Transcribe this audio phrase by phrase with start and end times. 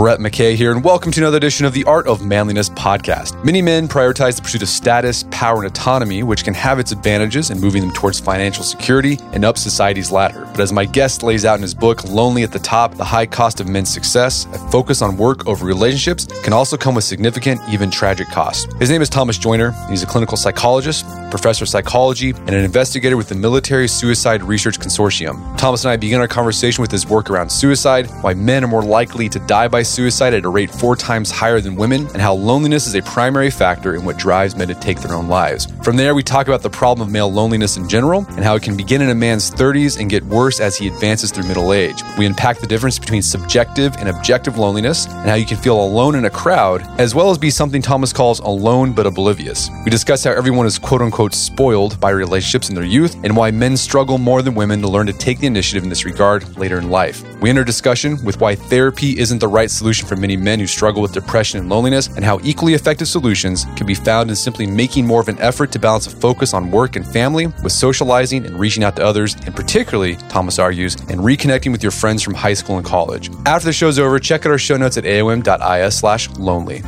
[0.00, 3.44] Brett McKay here, and welcome to another edition of the Art of Manliness podcast.
[3.44, 7.50] Many men prioritize the pursuit of status, power, and autonomy, which can have its advantages
[7.50, 10.46] in moving them towards financial security and up society's ladder.
[10.52, 13.26] But as my guest lays out in his book, Lonely at the Top The High
[13.26, 17.60] Cost of Men's Success, a focus on work over relationships can also come with significant,
[17.68, 18.72] even tragic costs.
[18.76, 19.72] His name is Thomas Joiner.
[19.90, 24.80] He's a clinical psychologist, professor of psychology, and an investigator with the Military Suicide Research
[24.80, 25.58] Consortium.
[25.58, 28.82] Thomas and I begin our conversation with his work around suicide, why men are more
[28.82, 32.34] likely to die by suicide at a rate four times higher than women, and how
[32.34, 35.66] loneliness is a primary factor in what drives men to take their own lives.
[35.82, 38.62] From there, we talk about the problem of male loneliness in general and how it
[38.62, 42.02] can begin in a man's 30s and get worse as he advances through middle age.
[42.16, 46.14] We unpack the difference between subjective and objective loneliness and how you can feel alone
[46.14, 49.68] in a crowd, as well as be something Thomas calls alone but oblivious.
[49.84, 53.50] We discuss how everyone is quote unquote spoiled by relationships in their youth and why
[53.50, 56.78] men struggle more than women to learn to take the initiative in this regard later
[56.78, 57.22] in life.
[57.40, 61.00] We enter discussion with why therapy isn't the right solution for many men who struggle
[61.00, 65.06] with depression and loneliness, and how equally effective solutions can be found in simply making
[65.06, 68.60] more of an effort to balance a focus on work and family with socializing and
[68.60, 72.52] reaching out to others, and particularly, Thomas argues, and reconnecting with your friends from high
[72.52, 73.30] school and college.
[73.46, 76.82] After the show's over, check out our show notes at aom.is slash lonely.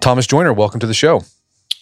[0.00, 1.22] Thomas Joiner, welcome to the show.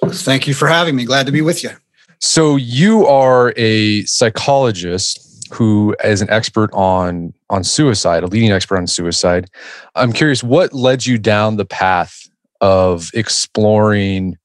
[0.04, 1.04] Thank you for having me.
[1.04, 1.70] Glad to be with you.
[2.20, 8.76] So you are a psychologist who is an expert on on suicide, a leading expert
[8.76, 9.50] on suicide.
[9.96, 12.28] I'm curious what led you down the path
[12.60, 14.36] of exploring,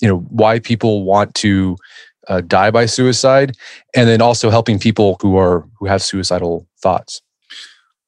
[0.00, 1.76] you know, why people want to
[2.28, 3.56] uh, die by suicide,
[3.94, 7.20] and then also helping people who are who have suicidal thoughts.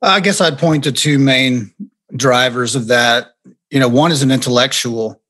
[0.02, 1.74] I guess I'd point to two main
[2.14, 3.34] drivers of that.
[3.70, 5.20] You know, one is an intellectual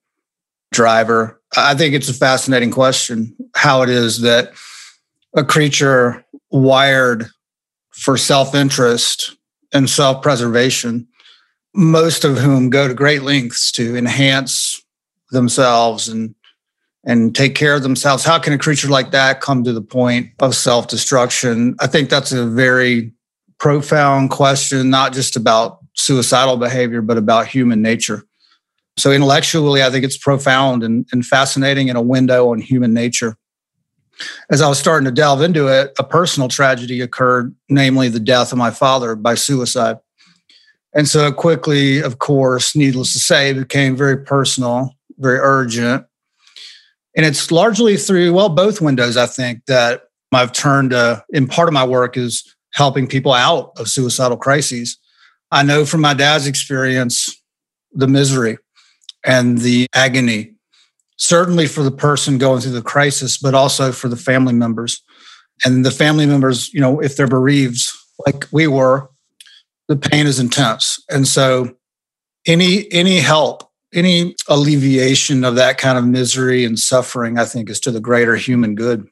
[0.73, 1.36] driver.
[1.57, 4.53] I think it's a fascinating question how it is that
[5.37, 7.27] a creature wired
[7.91, 9.37] for self interest
[9.73, 11.07] and self preservation,
[11.75, 14.83] most of whom go to great lengths to enhance
[15.31, 16.35] themselves and
[17.05, 18.25] and take care of themselves.
[18.25, 21.77] How can a creature like that come to the point of self destruction?
[21.81, 23.13] I think that's a very
[23.59, 28.25] profound question, not just about suicidal behavior, but about human nature.
[28.99, 33.37] So, intellectually, I think it's profound and, and fascinating and a window on human nature.
[34.51, 38.53] As I was starting to delve into it, a personal tragedy occurred, namely the death
[38.53, 39.99] of my father by suicide.
[40.95, 46.07] And so, quickly, of course, needless to say, became very personal, very urgent.
[47.15, 51.69] And it's largely through, well, both windows, I think, that I've turned to, in part
[51.69, 54.99] of my work is helping people out of suicidal crises.
[55.51, 57.43] I know from my dad's experience
[57.93, 58.59] the misery
[59.27, 60.55] and the agony,
[61.19, 65.03] certainly for the person going through the crisis, but also for the family members.
[65.65, 67.81] And the family members, you know, if they're bereaved
[68.27, 69.11] like we were,
[69.89, 71.03] the pain is intense.
[71.11, 71.77] And so
[72.47, 77.81] any any help, any alleviation of that kind of misery and suffering, I think is
[77.81, 79.07] to the greater human good.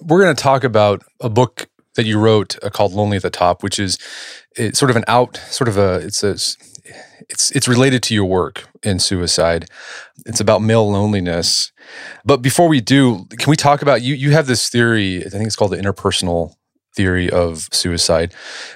[0.00, 3.30] We're going to talk about a book that you wrote uh, called Lonely at the
[3.30, 3.98] Top, which is
[4.56, 6.36] it's sort of an out, sort of a, it's a,
[7.28, 9.66] it's it's related to your work in suicide.
[10.26, 11.72] It's about male loneliness.
[12.24, 14.14] But before we do, can we talk about you?
[14.14, 15.24] You have this theory.
[15.24, 16.54] I think it's called the interpersonal
[16.94, 18.32] theory of suicide,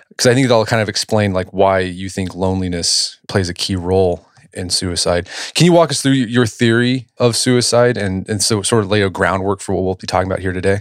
[0.09, 3.77] because I think that'll kind of explain like why you think loneliness plays a key
[3.77, 5.29] role in suicide.
[5.55, 9.03] Can you walk us through your theory of suicide and and so sort of lay
[9.03, 10.81] a groundwork for what we'll be talking about here today?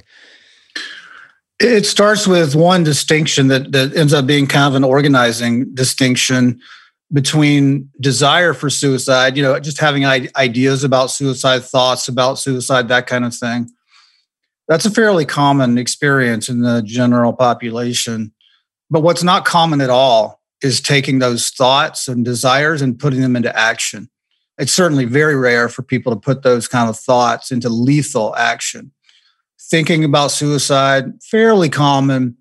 [1.60, 6.62] It starts with one distinction that, that ends up being kind of an organizing distinction
[7.14, 13.08] between desire for suicide, you know, just having ideas about suicide, thoughts about suicide, that
[13.08, 13.70] kind of thing.
[14.68, 18.34] That's a fairly common experience in the general population.
[18.90, 23.36] But what's not common at all is taking those thoughts and desires and putting them
[23.36, 24.10] into action.
[24.58, 28.92] It's certainly very rare for people to put those kind of thoughts into lethal action.
[29.60, 32.36] Thinking about suicide, fairly common.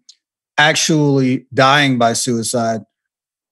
[0.59, 2.81] Actually dying by suicide,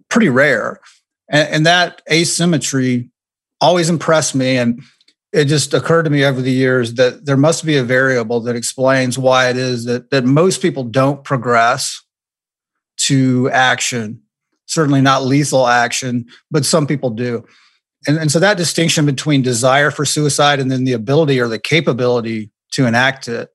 [0.09, 0.81] pretty rare.
[1.29, 3.11] And, and that asymmetry
[3.61, 4.57] always impressed me.
[4.57, 4.83] And
[5.33, 8.57] it just occurred to me over the years that there must be a variable that
[8.57, 12.01] explains why it is that, that most people don't progress
[12.97, 14.23] to action,
[14.67, 17.45] certainly not lethal action, but some people do.
[18.07, 21.59] And, and so that distinction between desire for suicide and then the ability or the
[21.59, 23.49] capability to enact it,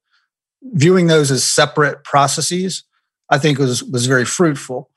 [0.62, 2.84] viewing those as separate processes,
[3.30, 4.90] I think was, was very fruitful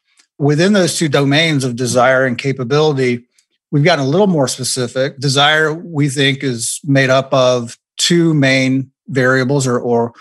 [0.43, 3.25] within those two domains of desire and capability,
[3.71, 5.17] we've gotten a little more specific.
[5.21, 10.13] Desire, we think, is made up of two main variables or, or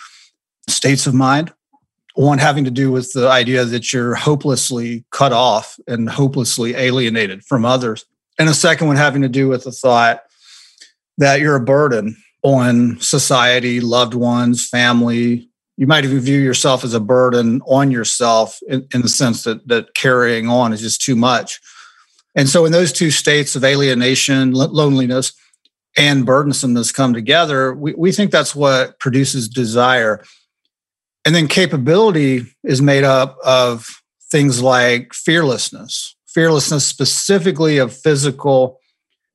[0.69, 1.51] states of mind.
[2.13, 7.43] One having to do with the idea that you're hopelessly cut off and hopelessly alienated
[7.43, 8.05] from others.
[8.37, 10.21] And a second one having to do with the thought
[11.17, 15.49] that you're a burden on society, loved ones, family.
[15.81, 19.67] You might even view yourself as a burden on yourself in, in the sense that,
[19.67, 21.59] that carrying on is just too much.
[22.35, 25.33] And so, in those two states of alienation, loneliness,
[25.97, 30.23] and burdensomeness come together, we, we think that's what produces desire.
[31.25, 38.79] And then capability is made up of things like fearlessness, fearlessness specifically of physical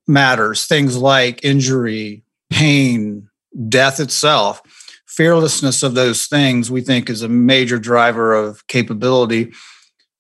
[0.06, 3.28] matters, things like injury, pain,
[3.68, 4.62] death itself.
[5.06, 9.52] Fearlessness of those things we think is a major driver of capability,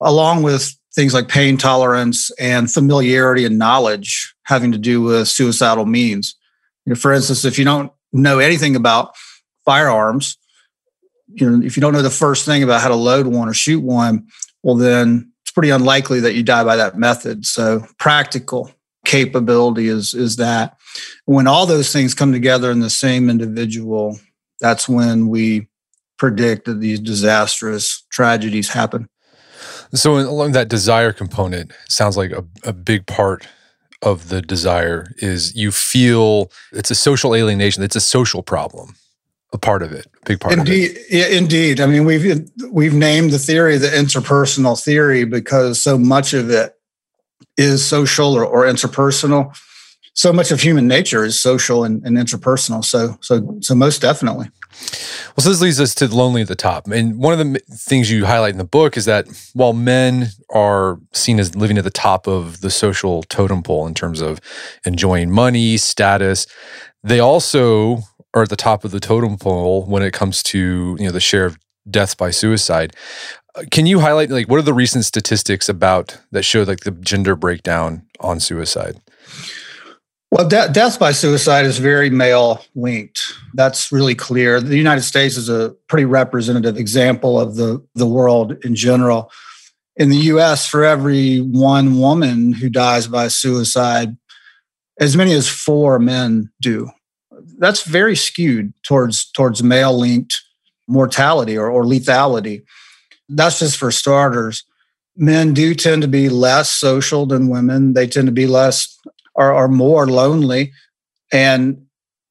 [0.00, 5.86] along with things like pain tolerance and familiarity and knowledge having to do with suicidal
[5.86, 6.34] means.
[6.84, 9.14] You know, for instance, if you don't know anything about
[9.64, 10.38] firearms,
[11.28, 13.54] you know, if you don't know the first thing about how to load one or
[13.54, 14.28] shoot one,
[14.62, 17.44] well, then it's pretty unlikely that you die by that method.
[17.44, 18.70] So practical
[19.04, 20.76] capability is is that
[21.24, 24.18] when all those things come together in the same individual,
[24.60, 25.68] that's when we
[26.18, 29.08] predict that these disastrous tragedies happen.
[29.94, 33.46] So, along that desire component, sounds like a, a big part
[34.02, 37.82] of the desire is you feel it's a social alienation.
[37.82, 38.94] It's a social problem,
[39.52, 41.02] a part of it, a big part indeed, of it.
[41.10, 41.80] Yeah, indeed.
[41.80, 46.74] I mean, we've we've named the theory the interpersonal theory because so much of it
[47.56, 49.56] is social or, or interpersonal.
[50.16, 52.84] So much of human nature is social and, and interpersonal.
[52.84, 54.50] So, so, so most definitely.
[55.36, 56.88] Well, so this leads us to lonely at the top.
[56.88, 60.98] And one of the things you highlight in the book is that while men are
[61.12, 64.40] seen as living at the top of the social totem pole in terms of
[64.86, 66.46] enjoying money, status,
[67.02, 67.98] they also
[68.32, 71.20] are at the top of the totem pole when it comes to you know the
[71.20, 71.58] share of
[71.90, 72.94] deaths by suicide.
[73.54, 76.90] Uh, can you highlight like what are the recent statistics about that show like the
[76.90, 79.00] gender breakdown on suicide?
[80.30, 83.32] Well, de- death by suicide is very male linked.
[83.54, 84.60] That's really clear.
[84.60, 89.30] The United States is a pretty representative example of the, the world in general.
[89.96, 94.16] In the US, for every one woman who dies by suicide,
[95.00, 96.90] as many as four men do.
[97.58, 100.34] That's very skewed towards, towards male linked
[100.88, 102.64] mortality or, or lethality.
[103.28, 104.64] That's just for starters.
[105.16, 107.94] Men do tend to be less social than women.
[107.94, 108.98] They tend to be less
[109.36, 110.72] or, or more lonely.
[111.32, 111.86] And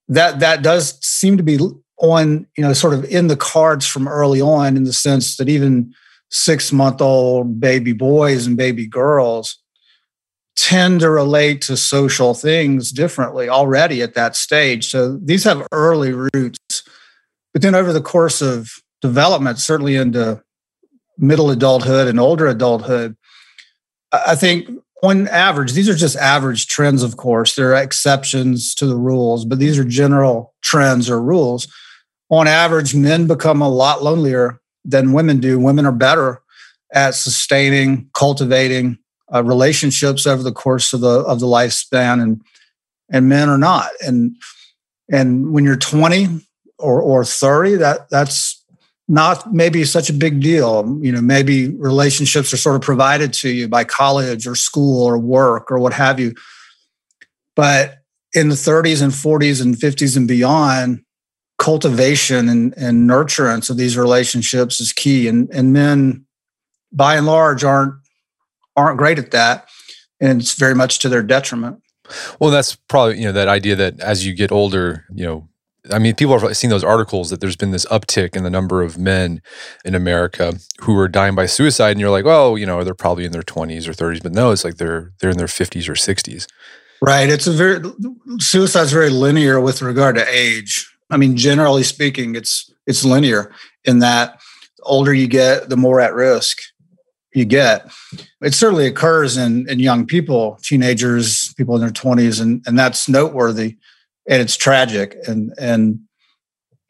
[0.08, 1.58] that that does seem to be
[1.98, 5.50] on, you know, sort of in the cards from early on in the sense that
[5.50, 5.94] even
[6.30, 9.58] six month old baby boys and baby girls
[10.56, 14.88] tend to relate to social things differently already at that stage.
[14.88, 16.84] So these have early roots.
[17.54, 18.70] But then over the course of
[19.02, 20.42] development, certainly into
[21.18, 23.16] middle adulthood and older adulthood,
[24.12, 24.70] I think
[25.06, 27.56] on average, these are just average trends, of course.
[27.56, 31.68] There are exceptions to the rules, but these are general trends or rules.
[32.30, 35.60] On average, men become a lot lonelier than women do.
[35.60, 36.42] Women are better
[36.94, 38.98] at sustaining, cultivating
[39.34, 42.42] uh, relationships over the course of the of the lifespan, and
[43.10, 43.90] and men are not.
[44.02, 44.36] And
[45.12, 46.42] and when you're 20
[46.80, 48.55] or or 30, that that's
[49.08, 50.98] not maybe such a big deal.
[51.02, 55.18] You know, maybe relationships are sort of provided to you by college or school or
[55.18, 56.34] work or what have you.
[57.56, 58.00] But
[58.34, 61.02] in the 30s and 40s and 50s and beyond,
[61.58, 65.28] cultivation and, and nurturance of these relationships is key.
[65.28, 66.26] And, and men,
[66.92, 67.94] by and large, aren't
[68.76, 69.70] aren't great at that.
[70.20, 71.82] And it's very much to their detriment.
[72.40, 75.50] Well, that's probably, you know, that idea that as you get older, you know,
[75.92, 78.82] I mean, people have seen those articles that there's been this uptick in the number
[78.82, 79.42] of men
[79.84, 83.26] in America who are dying by suicide, and you're like, well, you know, they're probably
[83.26, 85.94] in their 20s or 30s, but no, it's like they're they're in their 50s or
[85.94, 86.48] 60s.
[87.02, 87.30] Right.
[87.30, 87.82] It's a very
[88.40, 90.92] suicide's very linear with regard to age.
[91.10, 93.52] I mean, generally speaking, it's it's linear
[93.84, 94.40] in that
[94.78, 96.60] the older you get, the more at risk
[97.34, 97.92] you get.
[98.42, 103.08] It certainly occurs in in young people, teenagers, people in their 20s, and and that's
[103.08, 103.78] noteworthy
[104.28, 105.16] and it's tragic.
[105.28, 106.00] And and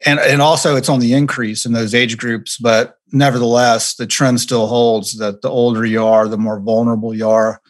[0.04, 4.40] and and also it's on the increase in those age groups but nevertheless the trend
[4.40, 7.60] still holds that the older you are the more vulnerable you are.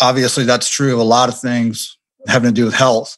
[0.00, 1.98] Obviously that's true of a lot of things
[2.28, 3.16] having to do with health.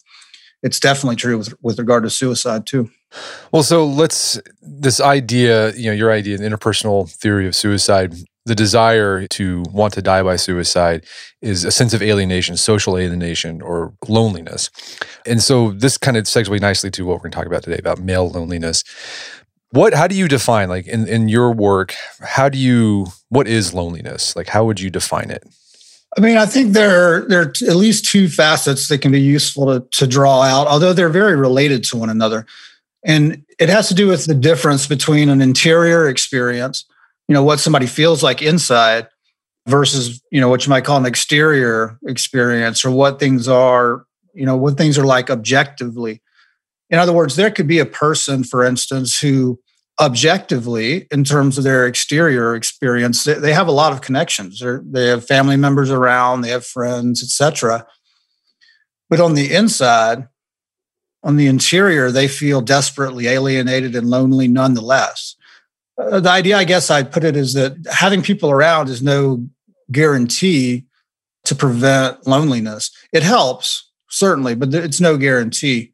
[0.62, 2.90] It's definitely true with, with regard to suicide too.
[3.52, 8.14] Well so let's this idea you know your idea the interpersonal theory of suicide
[8.46, 11.04] the desire to want to die by suicide
[11.40, 14.70] is a sense of alienation, social alienation, or loneliness.
[15.26, 17.78] And so this kind of segues nicely to what we're going to talk about today
[17.78, 18.84] about male loneliness.
[19.70, 23.74] What how do you define like in, in your work, how do you what is
[23.74, 24.36] loneliness?
[24.36, 25.44] Like how would you define it?
[26.16, 29.20] I mean, I think there are, there are at least two facets that can be
[29.20, 32.46] useful to, to draw out, although they're very related to one another.
[33.04, 36.84] And it has to do with the difference between an interior experience,
[37.28, 39.08] you know, what somebody feels like inside
[39.66, 44.44] versus, you know, what you might call an exterior experience or what things are, you
[44.46, 46.22] know, what things are like objectively.
[46.90, 49.58] In other words, there could be a person, for instance, who
[50.00, 54.58] objectively, in terms of their exterior experience, they, have a lot of connections.
[54.58, 57.86] They're, they have family members around, they have friends, etc.
[59.08, 60.28] But on the inside,
[61.22, 65.36] on the interior, they feel desperately alienated and lonely nonetheless.
[65.96, 69.46] Uh, the idea, I guess I'd put it, is that having people around is no
[69.92, 70.84] guarantee
[71.44, 72.90] to prevent loneliness.
[73.12, 75.92] It helps, certainly, but it's no guarantee.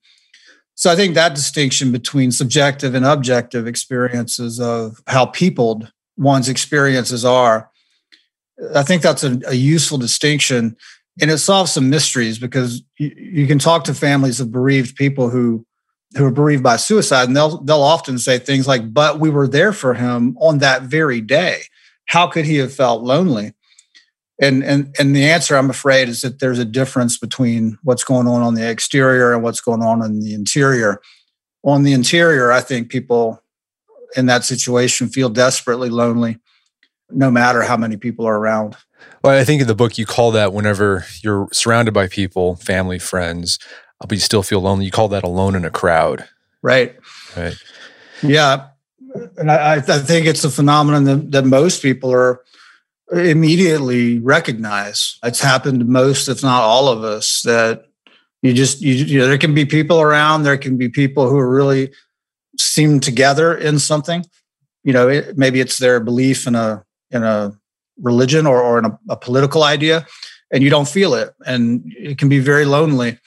[0.74, 7.24] So I think that distinction between subjective and objective experiences of how peopled one's experiences
[7.24, 7.70] are,
[8.74, 10.76] I think that's a, a useful distinction.
[11.20, 15.28] And it solves some mysteries because you, you, can talk to families of bereaved people
[15.28, 15.66] who
[16.16, 19.46] who are bereaved by suicide, and they'll they'll often say things like, "But we were
[19.46, 21.62] there for him on that very day.
[22.06, 23.52] How could he have felt lonely?"
[24.40, 28.26] And and and the answer, I'm afraid, is that there's a difference between what's going
[28.26, 31.00] on on the exterior and what's going on in the interior.
[31.62, 33.42] On the interior, I think people
[34.16, 36.38] in that situation feel desperately lonely,
[37.10, 38.76] no matter how many people are around.
[39.22, 42.98] Well, I think in the book you call that whenever you're surrounded by people, family,
[42.98, 43.58] friends,
[44.00, 44.86] uh, but you still feel lonely.
[44.86, 46.26] You call that alone in a crowd.
[46.62, 46.96] Right.
[47.36, 47.54] Right.
[48.22, 48.68] Yeah.
[49.36, 52.40] And I, I think it's a phenomenon that, that most people are
[53.12, 55.18] immediately recognize.
[55.22, 57.86] It's happened to most, if not all of us, that
[58.42, 60.42] you just you, you know there can be people around.
[60.42, 61.92] There can be people who really
[62.58, 64.24] seem together in something.
[64.84, 67.52] You know, it, maybe it's their belief in a in a
[68.00, 70.06] religion or, or in a, a, political idea,
[70.50, 73.18] and you don't feel it, and it can be very lonely.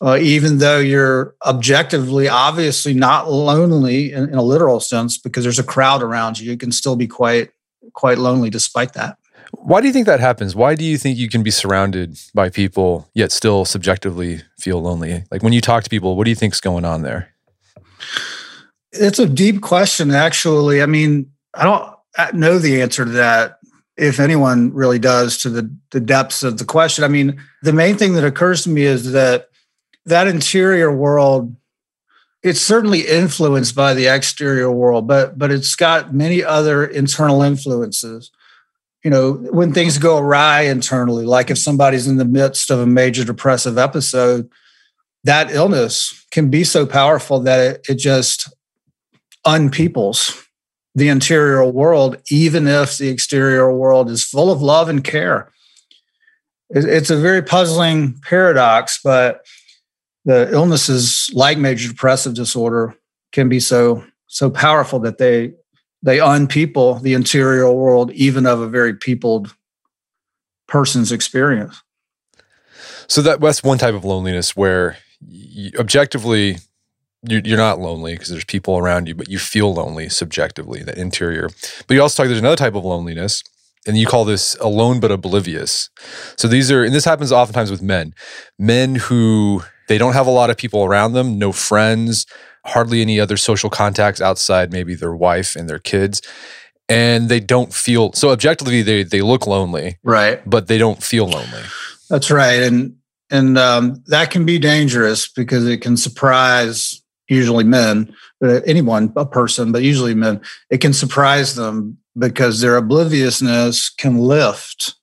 [0.00, 5.58] Uh, even though you're objectively, obviously not lonely in, in a literal sense, because there's
[5.58, 7.50] a crowd around you, you can still be quite
[7.92, 9.18] quite lonely despite that.
[9.52, 10.54] Why do you think that happens?
[10.54, 15.24] Why do you think you can be surrounded by people yet still subjectively feel lonely?
[15.30, 17.32] Like when you talk to people, what do you think's going on there?
[18.92, 20.82] It's a deep question, actually.
[20.82, 23.58] I mean, I don't know the answer to that,
[23.96, 27.04] if anyone really does, to the, the depths of the question.
[27.04, 29.48] I mean, the main thing that occurs to me is that
[30.06, 31.54] that interior world
[32.48, 38.30] it's certainly influenced by the exterior world, but but it's got many other internal influences.
[39.04, 42.86] You know, when things go awry internally, like if somebody's in the midst of a
[42.86, 44.50] major depressive episode,
[45.24, 48.52] that illness can be so powerful that it, it just
[49.46, 50.44] unpeoples
[50.94, 55.52] the interior world, even if the exterior world is full of love and care.
[56.70, 59.46] It's a very puzzling paradox, but
[60.28, 62.94] the illnesses like major depressive disorder
[63.32, 65.54] can be so so powerful that they
[66.02, 69.54] they unpeople the interior world even of a very peopled
[70.66, 71.82] person's experience.
[73.06, 76.58] So that that's one type of loneliness where you, objectively
[77.26, 81.48] you're not lonely because there's people around you but you feel lonely subjectively that interior.
[81.86, 83.42] But you also talk there's another type of loneliness
[83.86, 85.88] and you call this alone but oblivious.
[86.36, 88.14] So these are and this happens oftentimes with men.
[88.58, 92.26] Men who they don't have a lot of people around them, no friends,
[92.64, 96.22] hardly any other social contacts outside maybe their wife and their kids.
[96.88, 99.98] And they don't feel so objectively they they look lonely.
[100.02, 100.40] Right.
[100.48, 101.62] But they don't feel lonely.
[102.08, 102.62] That's right.
[102.62, 102.96] And
[103.30, 109.26] and um, that can be dangerous because it can surprise usually men, but anyone, a
[109.26, 110.40] person, but usually men,
[110.70, 114.94] it can surprise them because their obliviousness can lift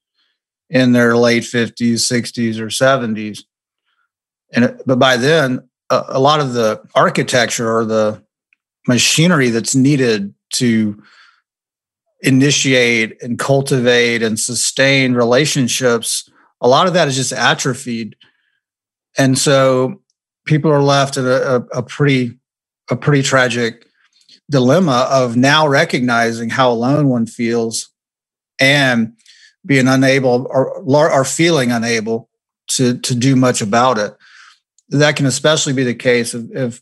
[0.70, 3.44] in their late 50s, 60s, or 70s.
[4.56, 8.24] And uh, but by then, a, a lot of the architecture or the
[8.88, 11.02] machinery that's needed to
[12.22, 16.28] initiate and cultivate and sustain relationships,
[16.62, 18.16] a lot of that is just atrophied.
[19.18, 20.02] And so
[20.46, 22.38] people are left in a, a, pretty
[22.90, 23.86] a pretty tragic
[24.50, 27.90] dilemma of now recognizing how alone one feels
[28.60, 29.14] and
[29.66, 32.30] being unable or, or feeling unable
[32.68, 34.16] to to do much about it
[34.90, 36.82] that can especially be the case if, if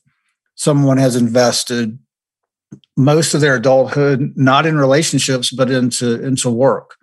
[0.55, 1.97] someone has invested
[2.97, 6.95] most of their adulthood not in relationships but into into work.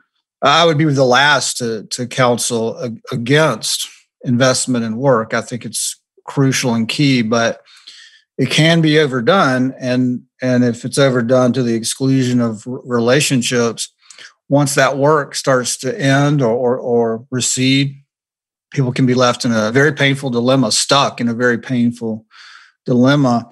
[0.42, 2.78] I would be the last to to counsel
[3.12, 3.88] against
[4.24, 5.34] investment in work.
[5.34, 7.60] I think it's crucial and key but
[8.38, 9.74] it can be overdone.
[9.78, 13.92] And and if it's overdone to the exclusion of relationships
[14.48, 18.02] once that work starts to end or, or, or recede
[18.70, 22.24] people can be left in a very painful dilemma stuck in a very painful
[22.86, 23.48] dilemma.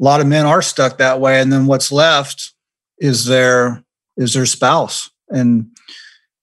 [0.00, 2.52] A lot of men are stuck that way and then what's left
[2.98, 3.84] is their
[4.16, 5.10] is their spouse.
[5.28, 5.68] And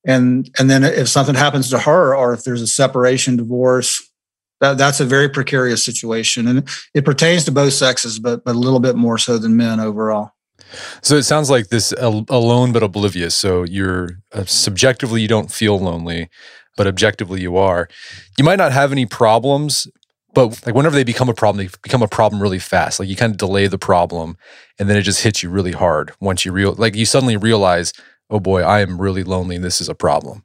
[0.06, 4.02] and and then if something happens to her or if there's a separation divorce
[4.60, 6.48] that, that's a very precarious situation.
[6.48, 9.80] And it pertains to both sexes but, but a little bit more so than men
[9.80, 10.32] overall.
[11.02, 13.36] So it sounds like this alone but oblivious.
[13.36, 16.30] So you're uh, subjectively you don't feel lonely
[16.78, 17.90] but objectively you are
[18.38, 19.88] you might not have any problems
[20.34, 23.16] but like whenever they become a problem they become a problem really fast like you
[23.16, 24.38] kind of delay the problem
[24.80, 27.92] and then it just hits you really hard once you real like you suddenly realize
[28.30, 30.44] oh boy i am really lonely and this is a problem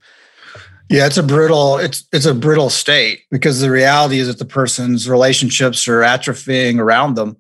[0.93, 4.45] yeah, it's a brittle it's it's a brittle state because the reality is that the
[4.45, 7.39] person's relationships are atrophying around them,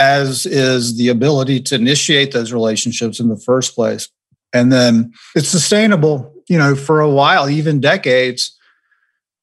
[0.00, 4.08] as is the ability to initiate those relationships in the first place.
[4.52, 8.56] And then it's sustainable, you know, for a while, even decades,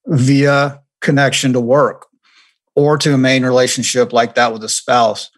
[0.07, 2.07] via connection to work
[2.75, 5.29] or to a main relationship like that with a spouse.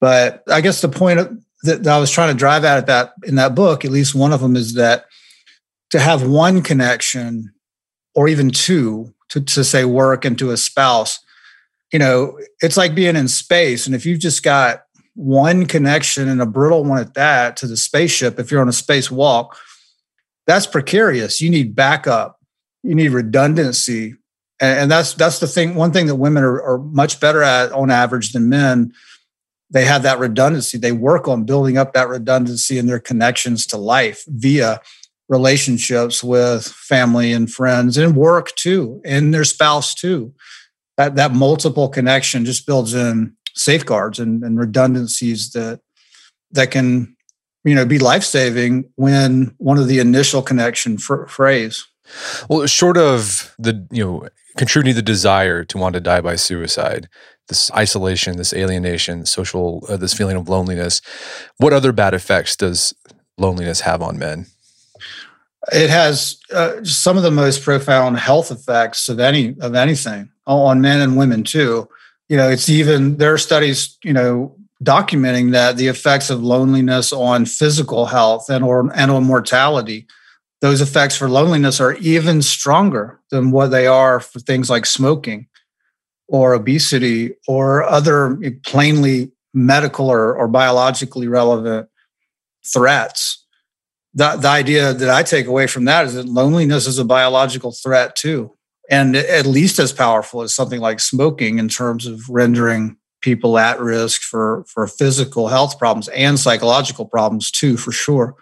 [0.00, 1.20] But I guess the point
[1.62, 4.32] that I was trying to drive at, at that in that book, at least one
[4.32, 5.06] of them, is that
[5.90, 7.52] to have one connection
[8.14, 11.18] or even two to, to say work and to a spouse
[11.92, 14.84] you know it's like being in space and if you've just got
[15.14, 18.72] one connection and a brittle one at that to the spaceship if you're on a
[18.72, 19.56] space walk
[20.46, 21.40] that's precarious.
[21.40, 22.38] You need backup.
[22.82, 24.16] You need redundancy.
[24.60, 27.72] And, and that's that's the thing one thing that women are, are much better at
[27.72, 28.92] on average than men.
[29.70, 30.76] They have that redundancy.
[30.76, 34.80] They work on building up that redundancy in their connections to life via
[35.28, 40.34] relationships with family and friends and work too, and their spouse too.
[40.98, 45.80] That that multiple connection just builds in safeguards and, and redundancies that
[46.50, 47.16] that can
[47.64, 51.86] you know be life saving when one of the initial connection fr- phrase.
[52.48, 57.08] Well, short of the you know contributing the desire to want to die by suicide,
[57.48, 61.00] this isolation, this alienation, social, uh, this feeling of loneliness.
[61.56, 62.94] What other bad effects does
[63.38, 64.46] loneliness have on men?
[65.70, 70.80] it has uh, some of the most profound health effects of any of anything on
[70.80, 71.88] men and women too
[72.28, 77.12] you know it's even there are studies you know documenting that the effects of loneliness
[77.12, 80.06] on physical health and or and on mortality
[80.62, 85.48] those effects for loneliness are even stronger than what they are for things like smoking
[86.28, 91.88] or obesity or other plainly medical or, or biologically relevant
[92.72, 93.44] threats.
[94.14, 97.72] The, the idea that I take away from that is that loneliness is a biological
[97.72, 98.52] threat too,
[98.88, 103.80] and at least as powerful as something like smoking in terms of rendering people at
[103.80, 108.34] risk for for physical health problems and psychological problems too, for sure.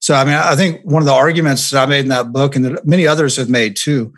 [0.00, 2.54] So, I mean, I think one of the arguments that I made in that book,
[2.54, 4.14] and that many others have made too,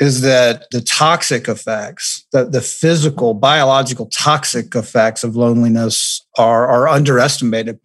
[0.00, 6.86] is that the toxic effects, the, the physical, biological toxic effects of loneliness are, are
[6.86, 7.80] underestimated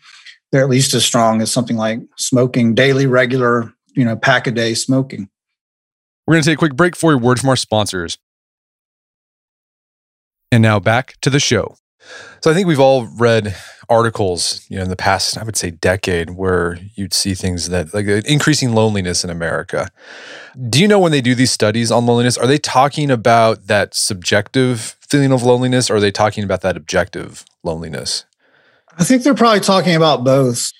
[0.52, 4.52] they're at least as strong as something like smoking daily, regular, you know, pack a
[4.52, 5.30] day smoking.
[6.26, 8.18] We're going to take a quick break for a word from our sponsors.
[10.52, 11.76] And now back to the show.
[12.42, 13.56] So I think we've all read
[13.90, 17.94] articles, you know, in the past, I would say decade, where you'd see things that
[17.94, 19.90] like increasing loneliness in America.
[20.70, 23.96] Do you know when they do these studies on loneliness, are they talking about that
[23.96, 28.26] subjective feeling of loneliness or are they talking about that objective loneliness?
[28.98, 30.72] I think they're probably talking about both.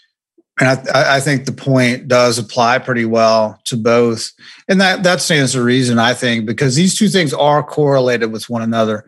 [0.60, 4.34] And I, I, think the point does apply pretty well to both.
[4.68, 8.50] And that, that stands to reason, I think, because these two things are correlated with
[8.50, 9.06] one another.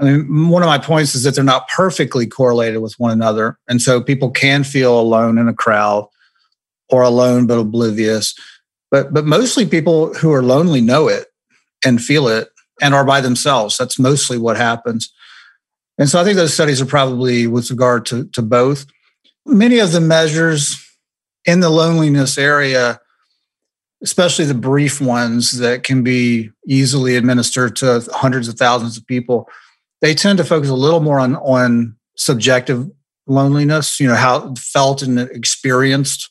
[0.00, 3.58] I mean, one of my points is that they're not perfectly correlated with one another.
[3.68, 6.08] And so people can feel alone in a crowd
[6.88, 8.34] or alone but oblivious.
[8.90, 11.26] But, but mostly people who are lonely know it
[11.84, 12.48] and feel it
[12.80, 13.76] and are by themselves.
[13.76, 15.12] That's mostly what happens.
[15.98, 18.86] And so I think those studies are probably with regard to, to both.
[19.46, 20.76] Many of the measures
[21.44, 23.00] in the loneliness area,
[24.02, 29.48] especially the brief ones that can be easily administered to hundreds of thousands of people,
[30.00, 32.90] they tend to focus a little more on, on subjective
[33.26, 36.30] loneliness, you know, how felt and experienced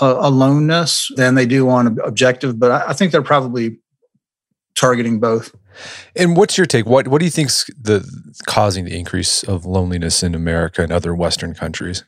[0.00, 2.58] uh, aloneness than they do on objective.
[2.58, 3.78] But I, I think they're probably
[4.74, 5.54] targeting both.
[6.14, 6.86] And what's your take?
[6.86, 8.06] What what do you think's the
[8.46, 12.04] causing the increase of loneliness in America and other Western countries?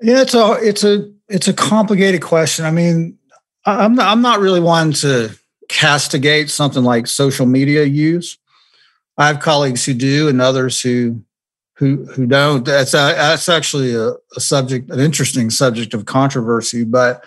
[0.00, 2.64] Yeah, it's a it's a it's a complicated question.
[2.64, 3.18] I mean,
[3.64, 5.30] I'm not, I'm not really one to
[5.68, 8.38] castigate something like social media use.
[9.16, 11.22] I have colleagues who do, and others who
[11.76, 12.64] who who don't.
[12.64, 16.84] That's a, that's actually a, a subject, an interesting subject of controversy.
[16.84, 17.24] But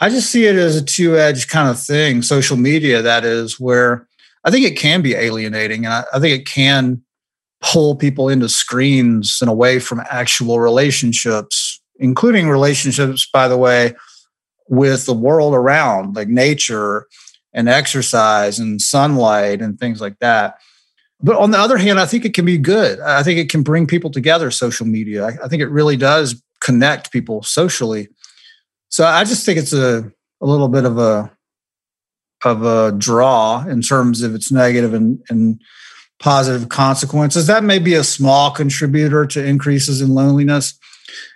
[0.00, 2.22] I just see it as a two edged kind of thing.
[2.22, 4.06] Social media, that is, where
[4.44, 7.02] I think it can be alienating, and I, I think it can
[7.60, 13.94] pull people into screens and away from actual relationships, including relationships, by the way,
[14.68, 17.06] with the world around, like nature
[17.54, 20.58] and exercise and sunlight and things like that.
[21.22, 22.98] But on the other hand, I think it can be good.
[23.00, 25.24] I think it can bring people together, social media.
[25.24, 28.08] I, I think it really does connect people socially.
[28.88, 31.30] So I just think it's a, a little bit of a
[32.44, 35.60] of a draw in terms of its negative and, and
[36.18, 37.46] positive consequences.
[37.46, 40.76] That may be a small contributor to increases in loneliness.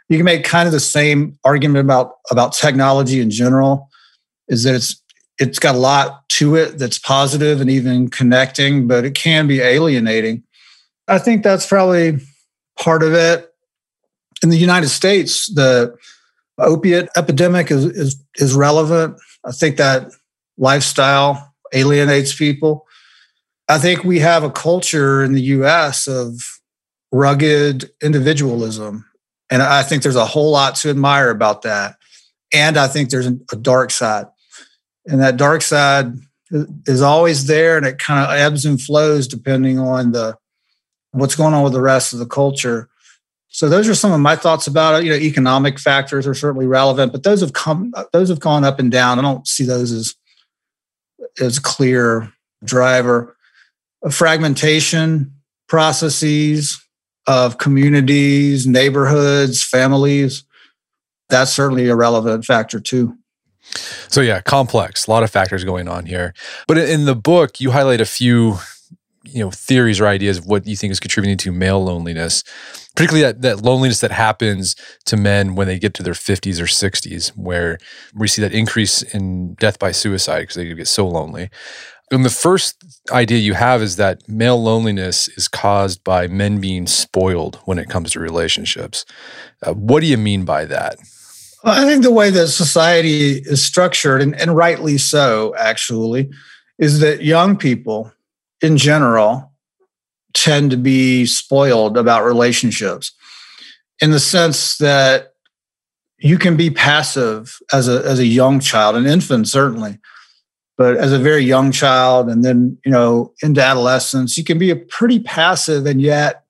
[0.08, 3.88] You can make kind of the same argument about about technology in general,
[4.48, 5.00] is that it's
[5.38, 9.60] it's got a lot to it that's positive and even connecting, but it can be
[9.60, 10.42] alienating.
[11.08, 12.18] I think that's probably
[12.78, 13.52] part of it.
[14.42, 15.96] In the United States, the
[16.58, 19.18] opiate epidemic is, is, is relevant.
[19.44, 20.10] I think that
[20.58, 22.86] lifestyle alienates people.
[23.68, 26.40] I think we have a culture in the US of
[27.12, 29.04] rugged individualism.
[29.50, 31.96] And I think there's a whole lot to admire about that.
[32.52, 34.26] And I think there's a dark side
[35.06, 36.12] and that dark side
[36.86, 40.36] is always there and it kind of ebbs and flows depending on the
[41.12, 42.88] what's going on with the rest of the culture.
[43.48, 45.04] So those are some of my thoughts about it.
[45.04, 48.78] You know economic factors are certainly relevant but those have come those have gone up
[48.78, 49.18] and down.
[49.18, 50.14] I don't see those as
[51.40, 52.32] as clear
[52.64, 53.36] driver.
[54.10, 55.32] Fragmentation
[55.68, 56.80] processes
[57.26, 60.44] of communities neighborhoods families
[61.28, 63.16] that's certainly a relevant factor too
[64.08, 66.34] so yeah, complex, a lot of factors going on here.
[66.66, 68.58] But in the book, you highlight a few,
[69.24, 72.44] you know, theories or ideas of what you think is contributing to male loneliness,
[72.94, 74.76] particularly that, that loneliness that happens
[75.06, 77.78] to men when they get to their 50s or 60s, where
[78.14, 81.50] we see that increase in death by suicide because they get so lonely.
[82.12, 86.86] And the first idea you have is that male loneliness is caused by men being
[86.86, 89.04] spoiled when it comes to relationships.
[89.60, 90.98] Uh, what do you mean by that?
[91.66, 96.30] I think the way that society is structured, and, and rightly so, actually,
[96.78, 98.12] is that young people
[98.62, 99.52] in general
[100.32, 103.12] tend to be spoiled about relationships
[104.00, 105.32] in the sense that
[106.18, 109.98] you can be passive as a as a young child, an infant certainly,
[110.78, 114.70] but as a very young child, and then you know into adolescence, you can be
[114.70, 116.44] a pretty passive, and yet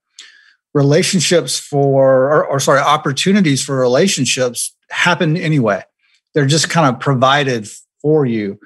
[0.75, 5.83] relationships for or, or sorry opportunities for relationships happen anyway.
[6.35, 7.69] They're just kind of provided
[8.01, 8.59] for you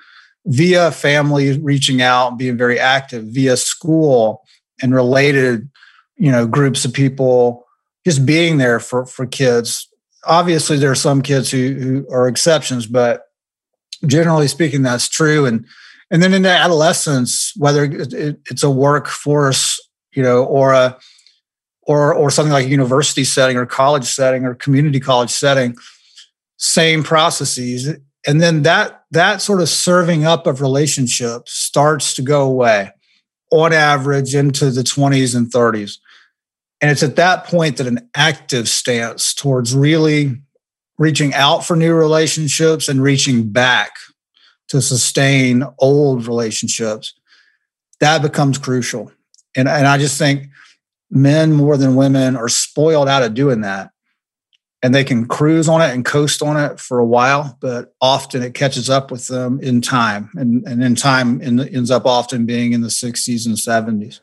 [0.46, 4.42] via family reaching out, being very active, via school
[4.82, 5.68] and related,
[6.16, 7.66] you know, groups of people
[8.04, 9.88] just being there for for kids.
[10.24, 13.26] Obviously, there are some kids who, who are exceptions, but
[14.06, 15.46] generally speaking, that's true.
[15.46, 15.66] And
[16.10, 19.78] and then in the adolescence, whether it's a workforce,
[20.12, 20.98] you know, or a
[21.82, 25.76] or or something like a university setting or college setting or community college setting,
[26.60, 27.88] same processes.
[28.26, 32.92] And then that that sort of serving up of relationships starts to go away
[33.50, 35.98] on average into the 20s and 30s
[36.80, 40.40] and it's at that point that an active stance towards really
[40.98, 43.90] reaching out for new relationships and reaching back
[44.68, 47.14] to sustain old relationships
[47.98, 49.10] that becomes crucial.
[49.56, 50.46] And, and i just think
[51.10, 53.90] men more than women are spoiled out of doing that
[54.82, 58.42] and they can cruise on it and coast on it for a while, but often
[58.42, 62.46] it catches up with them in time, and and in time in, ends up often
[62.46, 64.20] being in the 60s and 70s.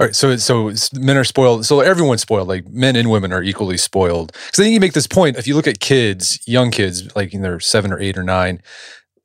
[0.00, 1.64] All right, so so men are spoiled.
[1.64, 2.48] So everyone's spoiled.
[2.48, 4.32] Like men and women are equally spoiled.
[4.32, 5.36] Because I think you make this point.
[5.36, 8.62] If you look at kids, young kids, like their seven or eight or nine,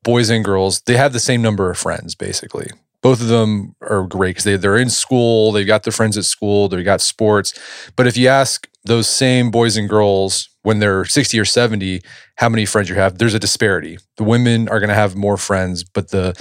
[0.03, 2.69] boys and girls, they have the same number of friends basically.
[3.01, 6.25] Both of them are great because they, they're in school, they've got their friends at
[6.25, 7.53] school, they've got sports.
[7.95, 12.02] But if you ask those same boys and girls when they're 60 or 70
[12.36, 13.97] how many friends you have there's a disparity.
[14.17, 16.34] The women are going to have more friends but the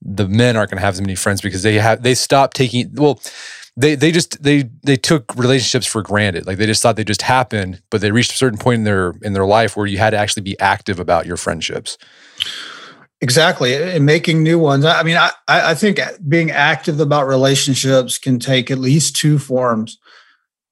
[0.00, 2.90] the men aren't going to have as many friends because they have they stop taking
[2.94, 3.20] well
[3.76, 6.46] they they just they they took relationships for granted.
[6.46, 9.14] Like they just thought they just happened but they reached a certain point in their
[9.22, 11.98] in their life where you had to actually be active about your friendships.
[13.20, 14.84] Exactly and making new ones.
[14.84, 19.98] I mean i i think being active about relationships can take at least two forms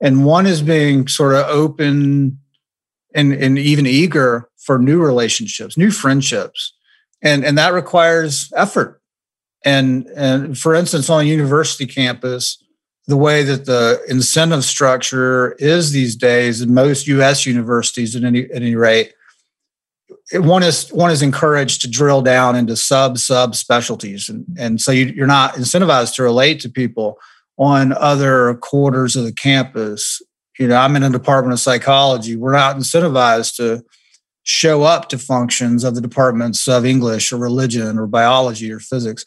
[0.02, 2.38] and one is being sort of open
[3.14, 6.74] and, and even eager for new relationships, new friendships.
[7.22, 9.00] And, and that requires effort.
[9.64, 12.60] And, and for instance, on a university campus,
[13.06, 17.46] the way that the incentive structure is these days in most U.S.
[17.46, 19.12] universities, at any at any rate,
[20.32, 24.92] one is one is encouraged to drill down into sub sub specialties, and and so
[24.92, 27.18] you, you're not incentivized to relate to people
[27.62, 30.20] on other quarters of the campus.
[30.58, 32.34] You know, I'm in a department of psychology.
[32.34, 33.84] We're not incentivized to
[34.42, 39.24] show up to functions of the departments of English or religion or biology or physics.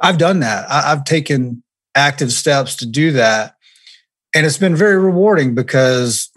[0.00, 0.70] I've done that.
[0.70, 1.64] I've taken
[1.96, 3.56] active steps to do that.
[4.32, 6.30] And it's been very rewarding because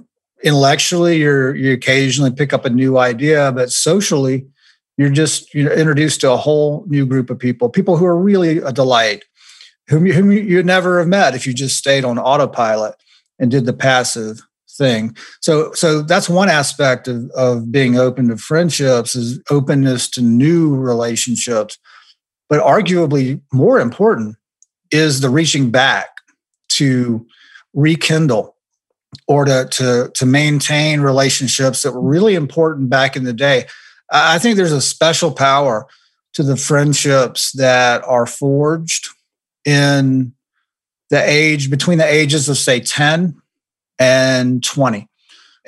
[0.44, 4.48] intellectually you're you occasionally pick up a new idea, but socially
[4.98, 8.58] you're just you're introduced to a whole new group of people, people who are really
[8.58, 9.26] a delight,
[9.90, 12.96] whom, whom you'd never have met if you just stayed on autopilot
[13.40, 14.42] and did the passive
[14.78, 15.16] thing.
[15.42, 20.76] So so that's one aspect of, of being open to friendships is openness to new
[20.76, 21.78] relationships.
[22.48, 24.38] But arguably more important
[24.92, 26.08] is the reaching back
[26.70, 27.26] to
[27.74, 28.56] rekindle
[29.28, 33.66] or to, to, to maintain relationships that were really important back in the day.
[34.12, 35.88] I think there's a special power
[36.34, 39.10] to the friendships that are forged
[39.70, 40.34] in
[41.10, 43.36] the age between the ages of say 10
[44.00, 45.08] and 20.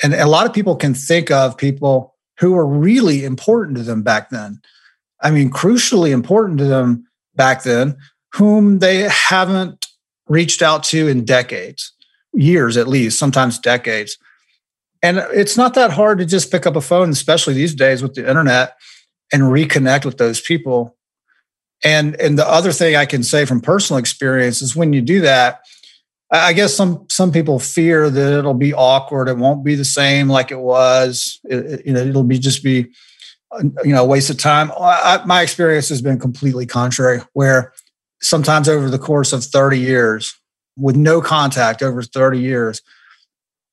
[0.04, 4.02] And a lot of people can think of people who were really important to them
[4.02, 4.62] back then.
[5.22, 7.98] I mean, crucially important to them back then,
[8.34, 9.88] whom they haven't
[10.28, 11.94] reached out to in decades,
[12.34, 14.18] years at least, sometimes decades.
[15.04, 18.14] And it's not that hard to just pick up a phone, especially these days with
[18.14, 18.78] the internet,
[19.32, 20.96] and reconnect with those people.
[21.84, 25.22] And and the other thing I can say from personal experience is when you do
[25.22, 25.62] that,
[26.32, 29.28] I guess some some people fear that it'll be awkward.
[29.28, 31.40] It won't be the same like it was.
[31.44, 32.88] It, you know, it'll be just be
[33.84, 34.72] you know a waste of time.
[34.80, 37.74] I, my experience has been completely contrary, where
[38.22, 40.34] sometimes over the course of 30 years
[40.78, 42.82] with no contact over 30 years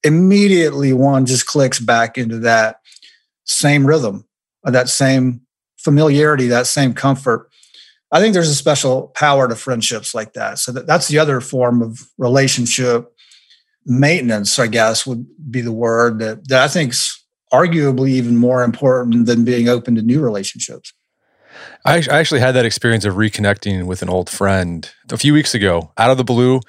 [0.05, 2.81] immediately one just clicks back into that
[3.45, 4.25] same rhythm
[4.65, 5.41] that same
[5.77, 7.48] familiarity that same comfort
[8.13, 11.41] i think there's a special power to friendships like that so that, that's the other
[11.41, 13.13] form of relationship
[13.87, 19.27] maintenance i guess would be the word that, that i think's arguably even more important
[19.27, 20.93] than being open to new relationships
[21.85, 25.93] I actually had that experience of reconnecting with an old friend a few weeks ago.
[25.97, 26.61] Out of the blue,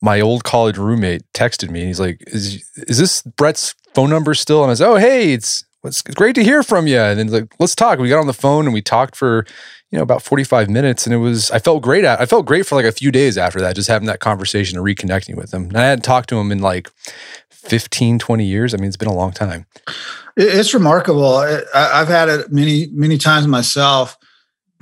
[0.00, 1.80] my old college roommate texted me.
[1.80, 5.32] And he's like, "Is is this Brett's phone number still?" And I was, "Oh, hey,
[5.32, 7.98] it's it's great to hear from you." And then like, let's talk.
[7.98, 9.46] We got on the phone and we talked for
[9.92, 12.66] you know about 45 minutes and it was i felt great at i felt great
[12.66, 15.64] for like a few days after that just having that conversation and reconnecting with him
[15.64, 16.90] and i hadn't talked to him in like
[17.50, 19.66] 15 20 years i mean it's been a long time
[20.36, 21.36] it's remarkable
[21.74, 24.16] i've had it many many times myself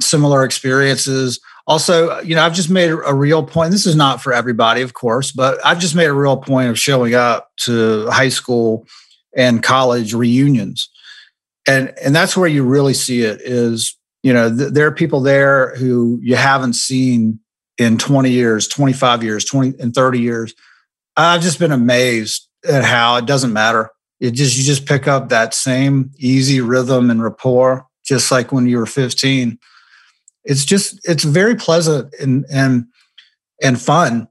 [0.03, 1.41] similar experiences.
[1.67, 3.71] Also, you know, I've just made a real point.
[3.71, 6.79] This is not for everybody, of course, but I've just made a real point of
[6.79, 8.87] showing up to high school
[9.37, 10.89] and college reunions.
[11.69, 15.21] And and that's where you really see it is, you know, th- there are people
[15.21, 17.41] there who you haven't seen
[17.79, 20.55] in 20 years, 25 years, 20 and 30 years.
[21.17, 23.91] I've just been amazed at how it doesn't matter.
[24.21, 28.67] It just you just pick up that same easy rhythm and rapport just like when
[28.67, 29.59] you were 15
[30.45, 32.87] it's just it's very pleasant and and
[33.63, 34.29] and fun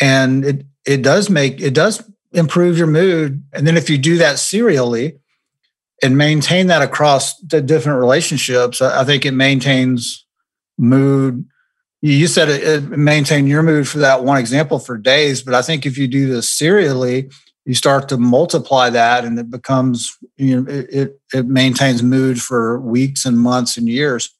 [0.00, 4.18] and it it does make it does improve your mood and then if you do
[4.18, 5.18] that serially
[6.02, 10.26] and maintain that across the different relationships i think it maintains
[10.78, 11.44] mood
[12.04, 15.62] you said it, it maintain your mood for that one example for days but i
[15.62, 17.30] think if you do this serially
[17.64, 22.40] you start to multiply that and it becomes you know it, it, it maintains mood
[22.40, 24.30] for weeks and months and years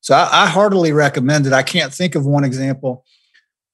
[0.00, 1.52] so I, I heartily recommend it.
[1.52, 3.04] I can't think of one example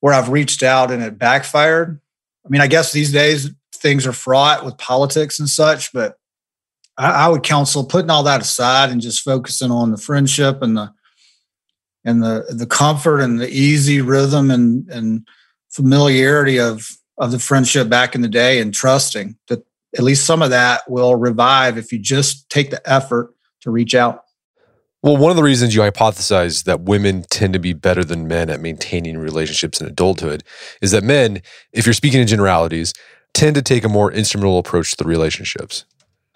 [0.01, 2.01] where I've reached out and it backfired.
[2.45, 6.19] I mean, I guess these days things are fraught with politics and such, but
[6.99, 10.77] I, I, would counsel putting all that aside and just focusing on the friendship and
[10.77, 10.93] the
[12.05, 15.27] and the the comfort and the easy rhythm and and
[15.71, 20.43] familiarity of of the friendship back in the day and trusting that at least some
[20.43, 24.23] of that will revive if you just take the effort to reach out.
[25.03, 28.51] Well, one of the reasons you hypothesize that women tend to be better than men
[28.51, 30.43] at maintaining relationships in adulthood
[30.83, 32.93] is that men, if you're speaking in generalities,
[33.33, 35.85] tend to take a more instrumental approach to the relationships.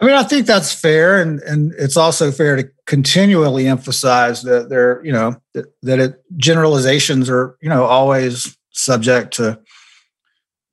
[0.01, 4.71] I mean, I think that's fair, and and it's also fair to continually emphasize that
[4.71, 9.61] there, you know, that, that it, generalizations are, you know, always subject to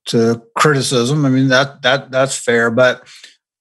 [0.06, 1.26] to criticism.
[1.26, 3.06] I mean, that that that's fair, but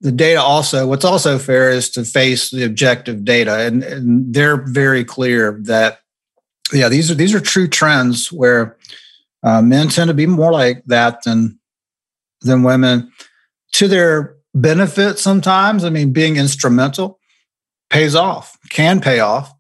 [0.01, 4.59] the data also what's also fair is to face the objective data and, and, they're
[4.59, 6.01] very clear that
[6.71, 8.77] yeah these are these are true trends where
[9.43, 11.59] Uh, men tend to be more like that than
[12.43, 13.13] than women
[13.73, 15.85] to their benefit sometimes.
[15.85, 17.21] I mean, being instrumental
[17.91, 19.53] pays off, can pay off.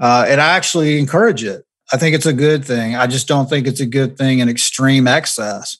[0.00, 1.64] Uh, and I actually encourage it.
[1.92, 2.96] I think it's a good thing.
[2.96, 5.76] I just don't think it's a good thing in extreme excess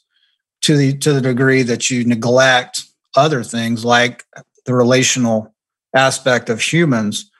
[0.62, 2.82] to the to the degree that you neglect
[3.16, 4.24] other things like
[4.66, 5.54] the relational
[5.94, 7.30] aspect of humans.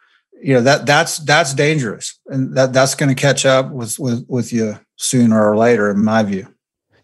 [0.42, 4.24] You know that that's that's dangerous, and that that's going to catch up with with
[4.28, 6.53] with you sooner or later, in my view.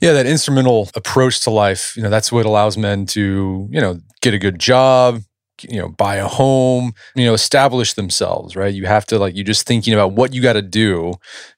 [0.01, 4.01] Yeah, that instrumental approach to life, you know, that's what allows men to, you know,
[4.23, 5.21] get a good job,
[5.63, 8.73] you know, buy a home, you know, establish themselves, right?
[8.73, 11.15] You have to like you're just thinking about what you got to do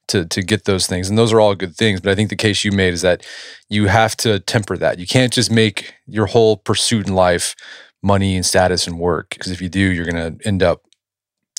[0.09, 1.09] to to get those things.
[1.09, 3.24] And those are all good things, but I think the case you made is that
[3.68, 4.98] you have to temper that.
[4.98, 7.55] You can't just make your whole pursuit in life
[8.02, 10.83] money and status and work because if you do, you're going to end up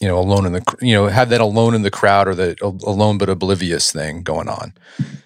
[0.04, 2.58] you know alone in the you know have that alone in the crowd or the
[2.62, 4.74] alone but oblivious thing going on.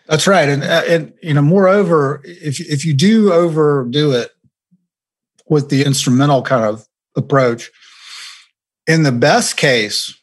[0.06, 0.48] That's right.
[0.48, 4.30] And uh, and you know moreover if if you do overdo it
[5.48, 7.72] with the instrumental kind of approach
[8.86, 10.16] in the best case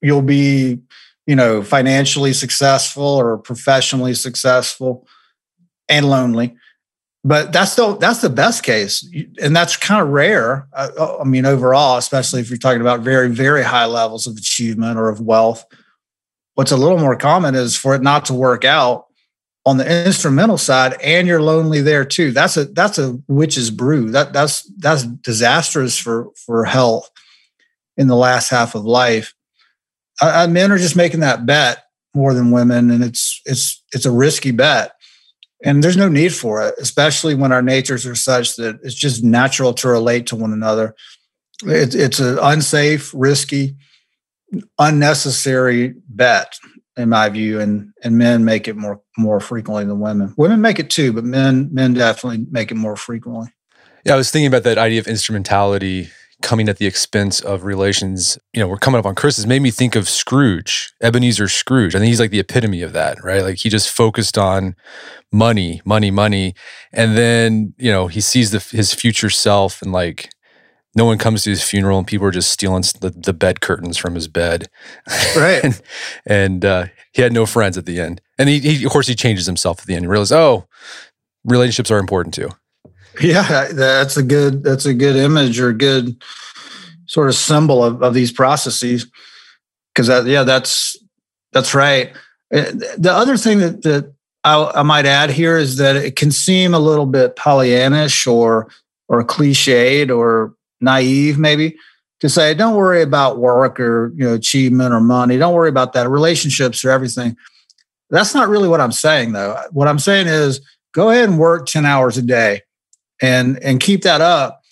[0.00, 0.80] you'll be
[1.28, 5.06] you know financially successful or professionally successful
[5.88, 6.56] and lonely
[7.24, 9.08] but that's the that's the best case,
[9.40, 10.66] and that's kind of rare.
[10.74, 15.08] I, mean, overall, especially if you're talking about very very high levels of achievement or
[15.08, 15.64] of wealth.
[16.54, 19.06] What's a little more common is for it not to work out
[19.64, 22.32] on the instrumental side, and you're lonely there too.
[22.32, 24.10] That's a that's a witch's brew.
[24.10, 27.08] That that's that's disastrous for for health
[27.96, 29.32] in the last half of life.
[30.20, 34.10] Uh, men are just making that bet more than women, and it's it's it's a
[34.10, 34.92] risky bet
[35.64, 39.22] and there's no need for it especially when our natures are such that it's just
[39.22, 40.94] natural to relate to one another.
[41.64, 43.76] It, it's an unsafe risky
[44.78, 46.58] unnecessary bet
[46.96, 50.34] in my view and and men make it more more frequently than women.
[50.36, 53.48] Women make it too but men men definitely make it more frequently.
[54.04, 56.10] Yeah i was thinking about that idea of instrumentality
[56.42, 58.38] coming at the expense of relations.
[58.52, 59.46] You know, we're coming up on Christmas.
[59.46, 61.94] Made me think of Scrooge, Ebenezer Scrooge.
[61.94, 63.42] I think he's like the epitome of that, right?
[63.42, 64.74] Like he just focused on
[65.32, 66.54] money, money, money,
[66.92, 70.30] and then you know he sees the, his future self and like
[70.94, 73.96] no one comes to his funeral and people are just stealing the, the bed curtains
[73.96, 74.68] from his bed,
[75.36, 75.64] right?
[75.64, 75.82] and,
[76.26, 79.14] and uh, he had no friends at the end, and he, he of course he
[79.14, 80.04] changes himself at the end.
[80.04, 80.66] He realizes, oh,
[81.44, 82.50] relationships are important too.
[83.20, 86.22] Yeah, that's a good that's a good image or good
[87.06, 89.06] sort of symbol of, of these processes.
[89.94, 90.96] Because that, yeah, that's
[91.52, 92.12] that's right.
[92.54, 94.12] Uh, the other thing that that
[94.44, 98.68] I, I, might add here is that it can seem a little bit Pollyannish or
[99.08, 101.76] or cliched or naive, maybe,
[102.20, 105.36] to say, "Don't worry about work or you know achievement or money.
[105.36, 106.08] Don't worry about that.
[106.08, 107.36] Relationships or everything."
[108.08, 109.58] That's not really what I'm saying, though.
[109.70, 110.60] What I'm saying is,
[110.92, 112.62] go ahead and work ten hours a day
[113.22, 114.62] and and keep that up.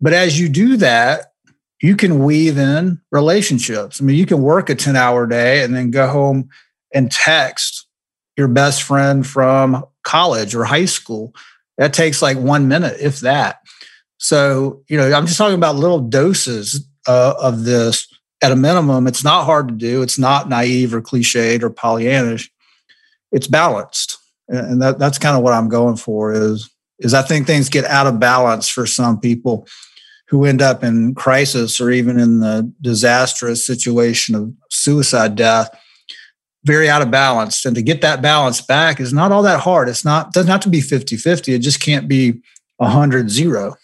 [0.00, 1.34] But as you do that,
[1.80, 4.00] you can weave in relationships.
[4.00, 6.48] I mean, you can work a 10 hour day and then go home
[6.92, 7.86] and text
[8.36, 11.34] your best friend from college or high school.
[11.78, 13.60] That takes like one minute, if that.
[14.18, 18.06] So, you know, I'm just talking about little doses uh, of this
[18.42, 19.06] at a minimum.
[19.06, 20.02] It's not hard to do.
[20.02, 22.50] It's not naive or cliched or Pollyannish.
[23.32, 24.18] It's balanced.
[24.48, 26.68] And that, that's kind of what I'm going for is
[27.00, 29.66] is I think things get out of balance for some people
[30.28, 35.68] who end up in crisis or even in the disastrous situation of suicide death.
[36.64, 37.64] Very out of balance.
[37.64, 39.88] And to get that balance back is not all that hard.
[39.88, 42.40] It's not doesn't have to be 50-50 it just can't be
[42.76, 43.76] 100 0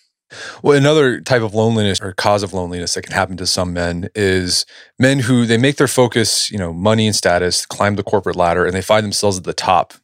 [0.62, 4.08] well another type of loneliness or cause of loneliness that can happen to some men
[4.14, 4.66] is
[4.98, 8.64] men who they make their focus you know money and status climb the corporate ladder
[8.64, 9.94] and they find themselves at the top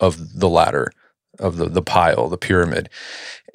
[0.00, 0.90] of the ladder
[1.38, 2.88] of the the pile, the pyramid.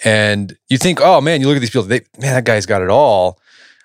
[0.03, 2.81] And you think, oh man, you look at these people, they man, that guy's got
[2.81, 3.39] it all.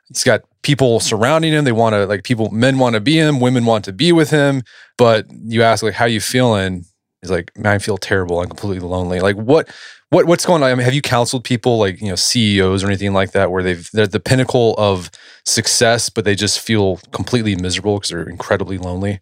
[0.09, 1.65] He's got people surrounding him.
[1.65, 4.31] They want to like people, men want to be him, women want to be with
[4.31, 4.63] him.
[4.97, 6.85] But you ask like, how you feeling?
[7.21, 8.41] He's like, man, I feel terrible.
[8.41, 9.21] I'm completely lonely.
[9.21, 9.69] Like what
[10.11, 10.71] what what's going on?
[10.71, 13.63] I mean, have you counseled people like you know CEOs or anything like that where
[13.63, 15.11] they've they're the pinnacle of
[15.45, 19.21] success, but they just feel completely miserable because they're incredibly lonely?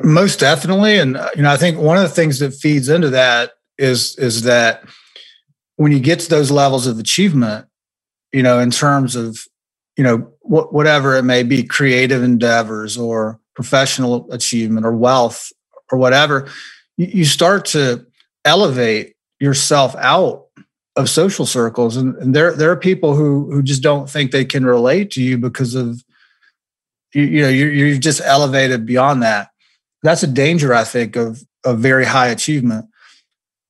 [0.00, 3.10] Most definitely, and uh, you know, I think one of the things that feeds into
[3.10, 4.84] that is is that
[5.76, 7.66] when you get to those levels of achievement,
[8.32, 9.38] you know, in terms of
[9.98, 15.52] you know wh- whatever it may be, creative endeavors or professional achievement or wealth
[15.90, 16.48] or whatever,
[16.96, 18.06] you, you start to
[18.46, 20.46] elevate yourself out
[20.96, 24.46] of social circles, and, and there there are people who who just don't think they
[24.46, 26.02] can relate to you because of
[27.12, 29.51] you, you know you're, you're just elevated beyond that
[30.02, 32.86] that's a danger, I think, of of very high achievement.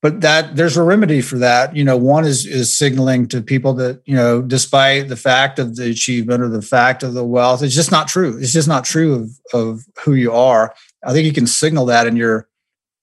[0.01, 1.77] But that there's a remedy for that.
[1.77, 5.77] You know, one is is signaling to people that you know, despite the fact of
[5.77, 8.37] the achievement or the fact of the wealth, it's just not true.
[8.39, 10.75] It's just not true of of who you are.
[11.05, 12.49] I think you can signal that in your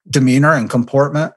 [0.10, 1.34] demeanor and comportment.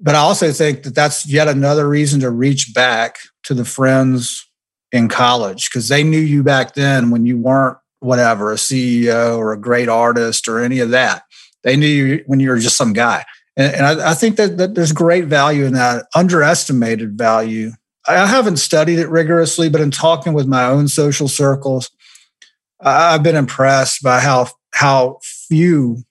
[0.00, 4.46] But I also think that that's yet another reason to reach back to the friends
[4.92, 9.52] in college because they knew you back then when you weren't whatever, a CEO or
[9.52, 11.24] a great artist or any of that.
[11.62, 13.24] They knew you when you were just some guy.
[13.56, 17.72] And, and I, I, think that, that there's great value in that, underestimated value.
[18.06, 21.90] I haven't studied it rigorously, but in talking with my own social circles,
[22.80, 26.04] I've been impressed by how how few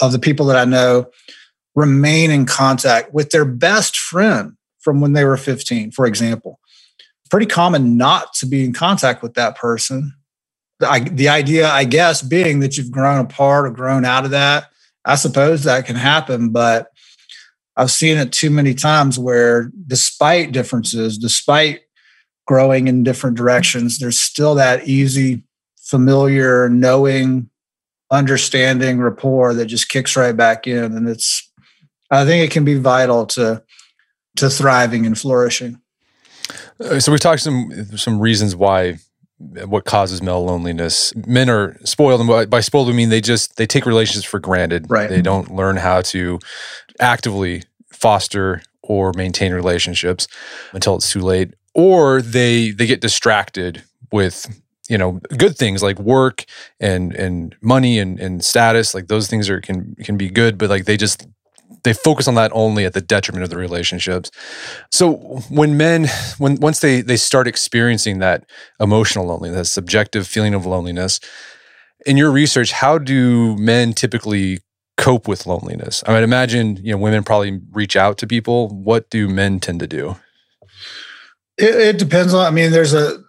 [0.00, 1.10] of the people that I know
[1.74, 6.60] remain in contact with their best friend from when they were 15, for example.
[7.30, 10.14] Pretty common not to be in contact with that person
[10.80, 14.66] I, the idea, I guess, being that you've grown apart or grown out of that,
[15.04, 16.50] I suppose that can happen.
[16.50, 16.88] But
[17.76, 21.80] I've seen it too many times where, despite differences, despite
[22.46, 25.44] growing in different directions, there's still that easy,
[25.76, 27.48] familiar, knowing,
[28.10, 30.96] understanding rapport that just kicks right back in.
[30.96, 31.50] And it's,
[32.10, 33.62] I think it can be vital to
[34.36, 35.80] to thriving and flourishing.
[36.80, 38.98] Uh, so we talked some some reasons why
[39.38, 41.14] what causes male loneliness.
[41.26, 44.86] Men are spoiled, and by spoiled we mean they just they take relationships for granted.
[44.88, 45.08] Right.
[45.08, 46.38] They don't learn how to
[47.00, 47.62] actively
[47.92, 50.26] foster or maintain relationships
[50.72, 53.82] until it's too late, or they they get distracted
[54.12, 54.46] with
[54.88, 56.44] you know good things like work
[56.78, 60.68] and and money and and status like those things are can can be good but
[60.68, 61.26] like they just
[61.82, 64.30] they focus on that only at the detriment of the relationships.
[64.90, 65.14] So
[65.50, 66.08] when men,
[66.38, 68.44] when once they they start experiencing that
[68.80, 71.20] emotional loneliness, that subjective feeling of loneliness,
[72.06, 74.60] in your research, how do men typically
[74.96, 76.04] cope with loneliness?
[76.06, 78.68] I might imagine you know women probably reach out to people.
[78.68, 80.16] What do men tend to do?
[81.56, 82.46] It, it depends on.
[82.46, 83.24] I mean, there's a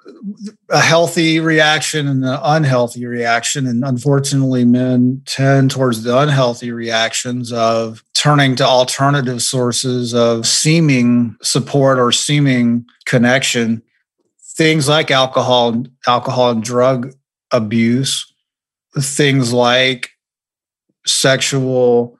[0.69, 3.67] a healthy reaction and an unhealthy reaction.
[3.67, 11.36] And unfortunately, men tend towards the unhealthy reactions of turning to alternative sources of seeming
[11.41, 13.84] support or seeming connection.
[14.57, 17.13] Things like alcohol, alcohol and drug
[17.51, 18.34] abuse,
[18.97, 20.09] things like
[21.05, 22.17] sexual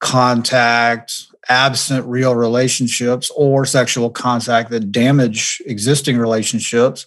[0.00, 7.06] contact, absent real relationships, or sexual contact that damage existing relationships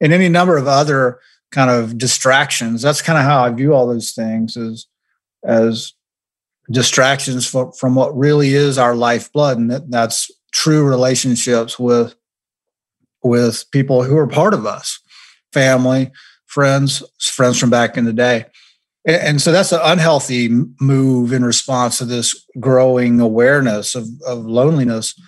[0.00, 1.20] and any number of other
[1.50, 2.82] kind of distractions.
[2.82, 4.86] That's kind of how I view all those things as
[5.44, 5.92] as
[6.70, 12.14] distractions for, from what really is our lifeblood, and that, that's true relationships with
[13.22, 15.00] with people who are part of us,
[15.52, 16.10] family,
[16.46, 18.46] friends, friends from back in the day.
[19.04, 20.48] And, so that's an unhealthy
[20.80, 25.20] move in response to this growing awareness of, of loneliness.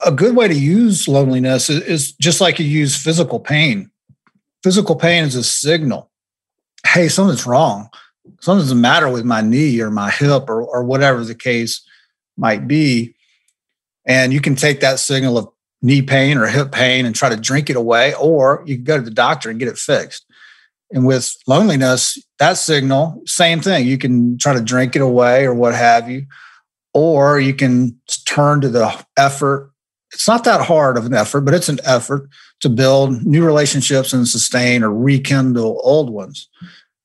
[0.00, 3.90] A good way to use loneliness is, is just like you use physical pain.
[4.62, 6.10] Physical pain is a signal.
[6.86, 7.90] Hey something's wrong.
[8.40, 11.82] Something's the matter with my knee or my hip or, or whatever the case
[12.36, 13.14] might be.
[14.06, 15.48] And you can take that signal of
[15.82, 18.96] knee pain or hip pain and try to drink it away or you can go
[18.96, 20.24] to the doctor and get it fixed
[20.90, 25.54] and with loneliness that signal same thing you can try to drink it away or
[25.54, 26.24] what have you
[26.94, 29.70] or you can turn to the effort
[30.12, 32.28] it's not that hard of an effort, but it's an effort
[32.60, 36.48] to build new relationships and sustain or rekindle old ones.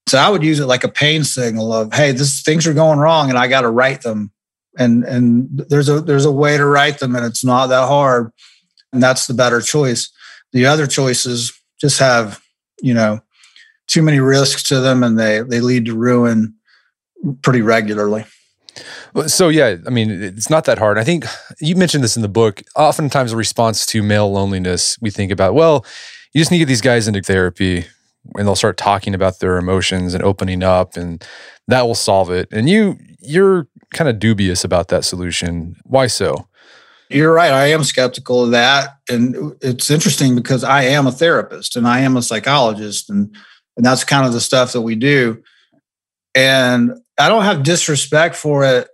[0.08, 3.00] So I would use it like a pain signal of, hey, this things are going
[3.00, 4.32] wrong and I got to right them.
[4.78, 8.32] And and there's a there's a way to right them and it's not that hard.
[8.92, 10.12] And that's the better choice.
[10.52, 12.42] The other choices just have,
[12.82, 13.22] you know,
[13.94, 16.56] too many risks to them and they they lead to ruin
[17.44, 18.26] pretty regularly.
[19.28, 20.98] So yeah, I mean, it's not that hard.
[20.98, 21.26] I think
[21.60, 22.64] you mentioned this in the book.
[22.76, 25.86] Oftentimes, a response to male loneliness, we think about, well,
[26.34, 27.86] you just need to get these guys into therapy,
[28.36, 31.24] and they'll start talking about their emotions and opening up, and
[31.68, 32.48] that will solve it.
[32.52, 35.76] And you, you're kind of dubious about that solution.
[35.84, 36.48] Why so?
[37.10, 37.52] You're right.
[37.52, 42.00] I am skeptical of that, and it's interesting because I am a therapist and I
[42.00, 43.36] am a psychologist, and
[43.78, 45.44] and that's kind of the stuff that we do.
[46.36, 48.88] And I don't have disrespect for it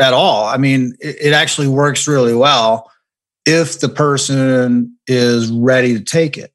[0.00, 0.46] at all.
[0.46, 2.90] I mean, it, it actually works really well
[3.46, 6.52] if the person is ready to take it.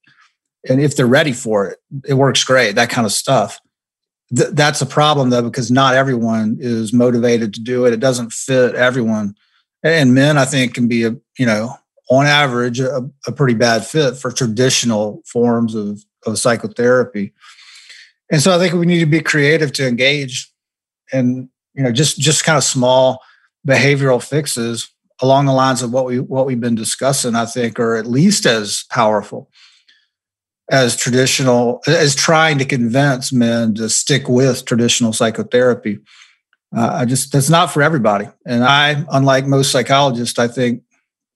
[0.67, 3.59] And if they're ready for it, it works great, that kind of stuff.
[4.35, 7.93] Th- that's a problem though, because not everyone is motivated to do it.
[7.93, 9.35] It doesn't fit everyone.
[9.83, 11.75] And men, I think, can be a, you know,
[12.09, 17.33] on average, a, a pretty bad fit for traditional forms of, of psychotherapy.
[18.31, 20.51] And so I think we need to be creative to engage
[21.11, 23.21] and you know, just just kind of small
[23.67, 24.89] behavioral fixes
[25.21, 28.45] along the lines of what we what we've been discussing, I think, are at least
[28.45, 29.49] as powerful
[30.71, 35.99] as traditional as trying to convince men to stick with traditional psychotherapy.
[36.75, 40.81] Uh, I just that's not for everybody, and I, unlike most psychologists, I think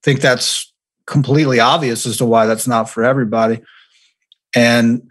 [0.02, 0.72] think that's
[1.06, 3.60] completely obvious as to why that's not for everybody.
[4.54, 5.02] And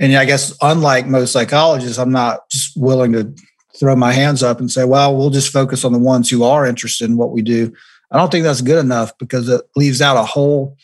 [0.00, 3.32] and I guess unlike most psychologists, I'm not just willing to
[3.78, 6.66] throw my hands up and say, well, we'll just focus on the ones who are
[6.66, 7.72] interested in what we do.
[8.10, 10.76] I don't think that's good enough because it leaves out a whole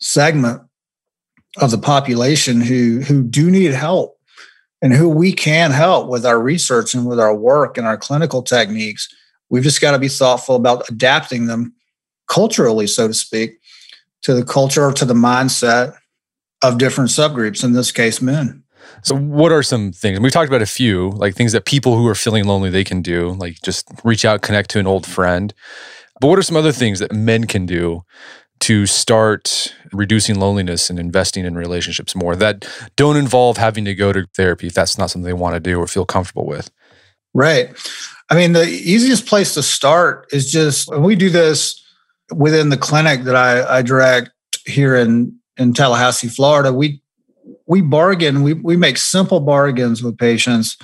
[0.00, 0.62] segment
[1.58, 4.18] of the population who who do need help
[4.82, 8.42] and who we can help with our research and with our work and our clinical
[8.42, 9.08] techniques.
[9.48, 11.72] We've just got to be thoughtful about adapting them
[12.28, 13.58] culturally, so to speak,
[14.22, 15.96] to the culture to the mindset
[16.62, 18.62] of different subgroups, in this case, men.
[19.02, 20.20] So, what are some things?
[20.20, 23.02] We've talked about a few, like things that people who are feeling lonely they can
[23.02, 25.54] do, like just reach out, connect to an old friend.
[26.20, 28.04] But what are some other things that men can do
[28.60, 34.12] to start reducing loneliness and investing in relationships more that don't involve having to go
[34.12, 36.70] to therapy if that's not something they want to do or feel comfortable with?
[37.32, 37.70] Right.
[38.28, 41.82] I mean, the easiest place to start is just and we do this
[42.32, 44.30] within the clinic that I, I direct
[44.66, 46.72] here in in Tallahassee, Florida.
[46.72, 47.00] We
[47.66, 50.76] we bargain, we we make simple bargains with patients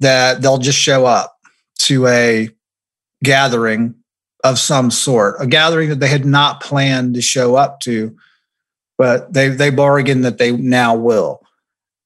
[0.00, 1.36] that they'll just show up
[1.80, 2.48] to a
[3.22, 3.94] gathering
[4.44, 8.16] of some sort, a gathering that they had not planned to show up to,
[8.96, 11.40] but they they bargain that they now will.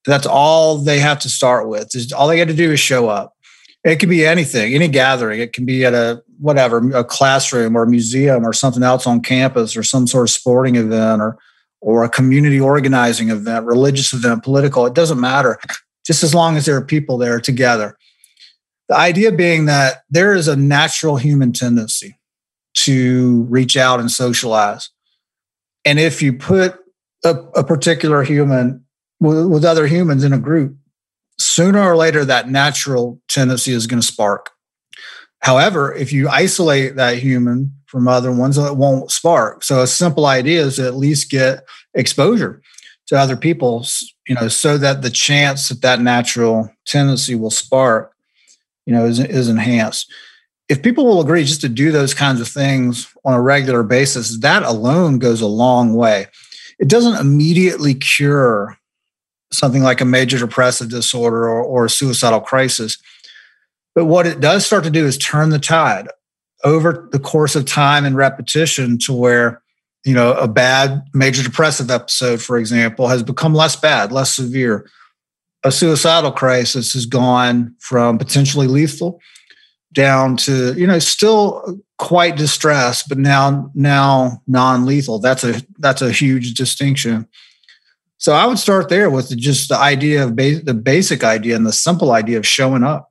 [0.05, 1.95] That's all they have to start with.
[1.95, 3.37] Is all they got to do is show up.
[3.85, 5.41] It can be anything, any gathering.
[5.41, 9.23] It can be at a whatever, a classroom or a museum or something else on
[9.23, 11.39] campus or some sort of sporting event or
[11.83, 14.87] or a community organizing event, religious event, political.
[14.87, 15.59] It doesn't matter.
[16.07, 17.99] Just as long as there are people there together.
[18.89, 22.19] The idea being that there is a natural human tendency
[22.75, 24.91] to reach out and socialize.
[25.85, 26.79] And if you put
[27.25, 28.85] a, a particular human
[29.21, 30.77] with, with other humans in a group,
[31.39, 34.51] sooner or later that natural tendency is going to spark.
[35.41, 39.63] However, if you isolate that human from other ones, that won't spark.
[39.63, 41.65] So a simple idea is to at least get
[41.95, 42.61] exposure
[43.07, 43.87] to other people,
[44.27, 48.13] you know, so that the chance that that natural tendency will spark,
[48.87, 50.11] you know, is, is enhanced
[50.73, 54.39] if people will agree just to do those kinds of things on a regular basis,
[54.41, 56.29] that alone goes a long way.
[56.79, 58.79] It doesn't immediately cure
[59.53, 62.97] something like a major depressive disorder or, or a suicidal crisis.
[63.95, 66.09] But what it does start to do is turn the tide
[66.65, 69.63] over the course of time and repetition to where,
[70.05, 74.89] you know, a bad major depressive episode, for example, has become less bad, less severe.
[75.65, 79.21] A suicidal crisis has gone from potentially lethal
[79.93, 85.19] down to you know still quite distressed but now now non-lethal.
[85.19, 87.29] That's a that's a huge distinction.
[88.17, 91.67] So i would start there with just the idea of ba- the basic idea and
[91.67, 93.11] the simple idea of showing up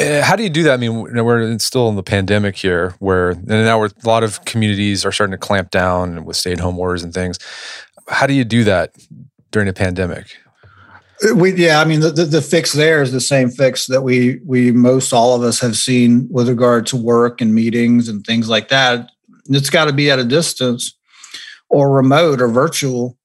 [0.00, 3.30] Uh, how do you do that i mean we're still in the pandemic here where
[3.30, 7.12] and now a lot of communities are starting to clamp down with stay-at-home orders and
[7.12, 7.38] things
[8.08, 8.94] how do you do that
[9.50, 10.36] during a pandemic
[11.22, 14.00] uh, we, yeah, I mean, the, the, the, fix there is the same fix that
[14.00, 18.24] we we most all of us have seen with regard to work and meetings and
[18.24, 19.10] things like that.
[19.46, 20.96] It's got to be at a distance,
[21.68, 23.18] or remote, or virtual.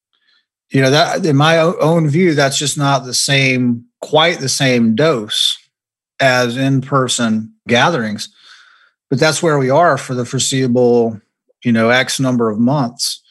[0.70, 4.94] You know that in my own view, that's just not the same, quite the same
[4.94, 5.55] dose
[6.20, 8.28] as in person gatherings.
[9.10, 11.20] But that's where we are for the foreseeable,
[11.64, 13.22] you know, X number of months.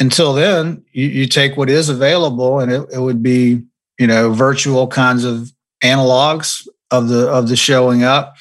[0.00, 3.62] Until then, you, you take what is available, and it, it would be
[4.02, 5.52] you know, virtual kinds of
[5.82, 8.36] analogs of the of the showing up.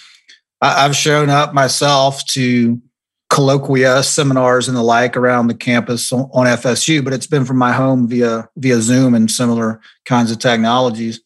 [0.59, 2.81] I, I've shown up myself to
[3.29, 7.57] colloquia, seminars, and the like around the campus on, on FSU, but it's been from
[7.57, 11.21] my home via via Zoom and similar kinds of technologies.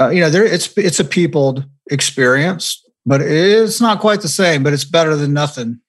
[0.00, 4.62] Uh, you know, there it's it's a peopled experience, but it's not quite the same.
[4.62, 5.80] But it's better than nothing.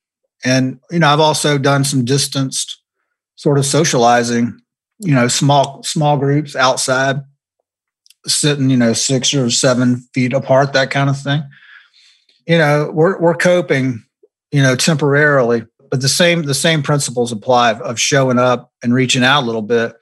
[0.45, 2.81] And you know, I've also done some distanced
[3.35, 4.59] sort of socializing.
[4.99, 7.17] You know, small small groups outside
[8.25, 11.43] sitting, you know, six or seven feet apart, that kind of thing.
[12.45, 14.03] You know, we're we're coping,
[14.51, 19.23] you know, temporarily, but the same the same principles apply of showing up and reaching
[19.23, 19.95] out a little bit.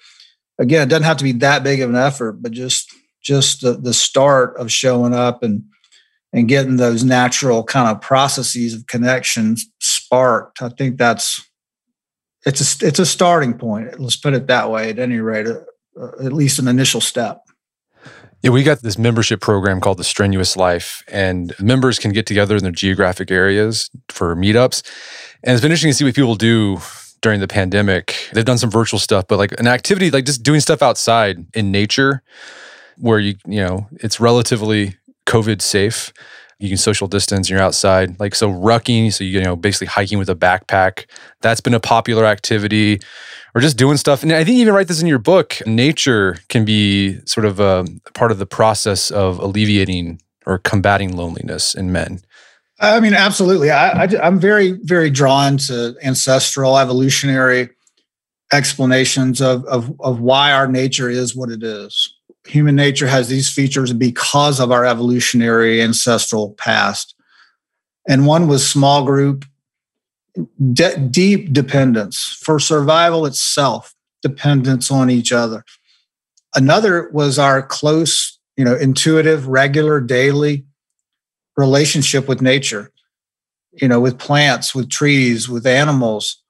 [0.60, 2.94] Again, it doesn't have to be that big of an effort, but just
[3.26, 5.64] just the, the start of showing up and
[6.32, 10.62] and getting those natural kind of processes of connections sparked.
[10.62, 11.44] I think that's
[12.46, 14.00] it's a it's a starting point.
[14.00, 14.90] Let's put it that way.
[14.90, 17.42] At any rate, uh, at least an initial step.
[18.42, 22.56] Yeah, we got this membership program called the Strenuous Life, and members can get together
[22.56, 24.84] in their geographic areas for meetups.
[25.44, 26.80] And it's been interesting to see what people do
[27.22, 28.30] during the pandemic.
[28.34, 31.72] They've done some virtual stuff, but like an activity like just doing stuff outside in
[31.72, 32.22] nature
[32.98, 36.14] where you, you know, it's relatively COVID safe.
[36.60, 38.20] You can social distance, you're outside.
[38.20, 41.06] Like so rucking, so you know, basically hiking with a backpack.
[41.42, 43.00] That's been a popular activity
[43.54, 44.24] or just doing stuff.
[44.24, 45.58] And I think you even write this in your book.
[45.66, 51.74] Nature can be sort of a part of the process of alleviating or combating loneliness
[51.76, 52.22] in men.
[52.80, 53.72] I mean, absolutely.
[53.72, 57.70] I, I, am very, very drawn to ancestral, evolutionary
[58.52, 62.14] explanations of, of, of why our nature is what it is.
[62.48, 67.16] Human nature has these features because of our evolutionary ancestral past.
[68.08, 69.46] And one was small group
[70.74, 75.64] de- deep dependence for survival itself, dependence on each other.
[76.54, 80.66] Another was our close, you know, intuitive, regular, daily
[81.58, 82.92] relationship with nature,
[83.74, 86.42] you know, with plants, with trees, with animals,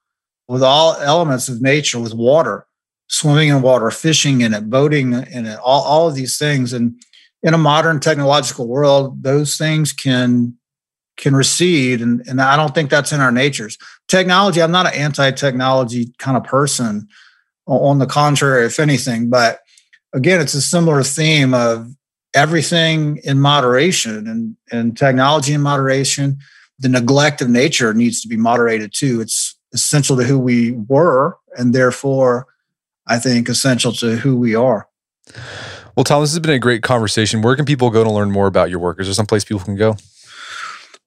[0.47, 2.65] with all elements of nature, with water,
[3.07, 6.73] swimming in water, fishing in it, boating in it, all, all of these things.
[6.73, 6.99] And
[7.43, 10.57] in a modern technological world, those things can
[11.17, 12.01] can recede.
[12.01, 13.77] And, and I don't think that's in our natures.
[14.09, 17.07] Technology, I'm not an anti technology kind of person.
[17.67, 19.61] On the contrary, if anything, but
[20.13, 21.91] again, it's a similar theme of
[22.35, 26.37] everything in moderation and, and technology in moderation.
[26.77, 29.19] The neglect of nature needs to be moderated too.
[29.19, 32.45] It's essential to who we were, and therefore,
[33.07, 34.87] I think essential to who we are.
[35.95, 37.41] Well, Tom, this has been a great conversation.
[37.41, 38.99] Where can people go to learn more about your work?
[38.99, 39.95] Is there some place people can go?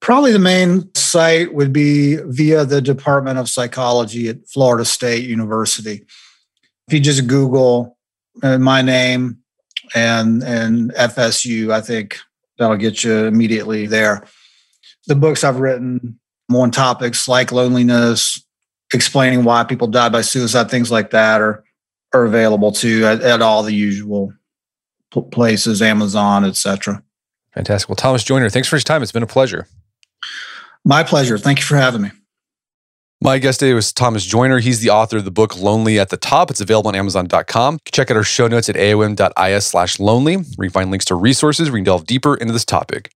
[0.01, 6.05] Probably the main site would be via the Department of Psychology at Florida State University.
[6.87, 7.99] If you just Google
[8.43, 9.39] uh, my name
[9.95, 12.19] and and FSU, I think
[12.59, 14.25] that'll get you immediately there.
[15.07, 16.19] The books I've written
[16.51, 18.43] on topics like loneliness,
[18.95, 21.65] explaining why people die by suicide, things like that are
[22.15, 24.33] are available too at, at all the usual
[25.31, 27.03] places, Amazon, etc.
[27.55, 27.89] Fantastic.
[27.89, 29.03] Well, Thomas Joiner, thanks for your time.
[29.03, 29.67] It's been a pleasure.
[30.85, 31.39] My pleasure.
[31.39, 32.11] Thank you for having me.
[33.21, 34.61] My guest today was Thomas Joiner.
[34.61, 36.53] He's the author of the book Lonely at the Top.
[36.53, 37.81] It's available on Amazon.com.
[37.91, 41.17] Check out our show notes at aom.is slash lonely, where you can find links to
[41.17, 43.11] resources where you can delve deeper into this topic.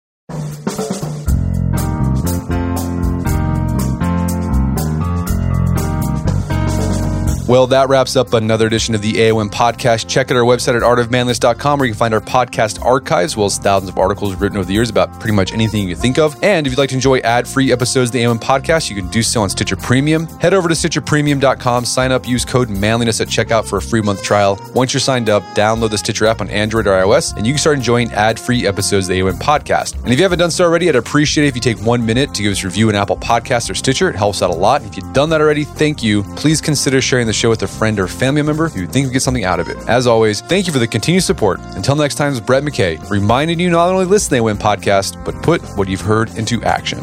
[7.48, 10.08] Well, that wraps up another edition of the AOM podcast.
[10.08, 13.46] Check out our website at artofmanliness.com where you can find our podcast archives, as well
[13.46, 16.36] as thousands of articles written over the years about pretty much anything you think of.
[16.42, 19.10] And if you'd like to enjoy ad free episodes of the AOM podcast, you can
[19.10, 20.26] do so on Stitcher Premium.
[20.38, 24.22] Head over to StitcherPremium.com, sign up, use code manliness at checkout for a free month
[24.22, 24.58] trial.
[24.74, 27.58] Once you're signed up, download the Stitcher app on Android or iOS, and you can
[27.58, 30.00] start enjoying ad free episodes of the AOM podcast.
[30.04, 32.32] And if you haven't done so already, I'd appreciate it if you take one minute
[32.34, 34.08] to give us a review in Apple Podcasts or Stitcher.
[34.08, 34.82] It helps out a lot.
[34.84, 36.22] If you've done that already, thank you.
[36.36, 39.12] Please consider sharing the show with a friend or family member who you think would
[39.12, 39.76] get something out of it.
[39.88, 41.58] As always, thank you for the continued support.
[41.76, 45.22] Until next time, it's Brett McKay reminding you not only listen to the Win podcast,
[45.24, 47.00] but put what you've heard into action.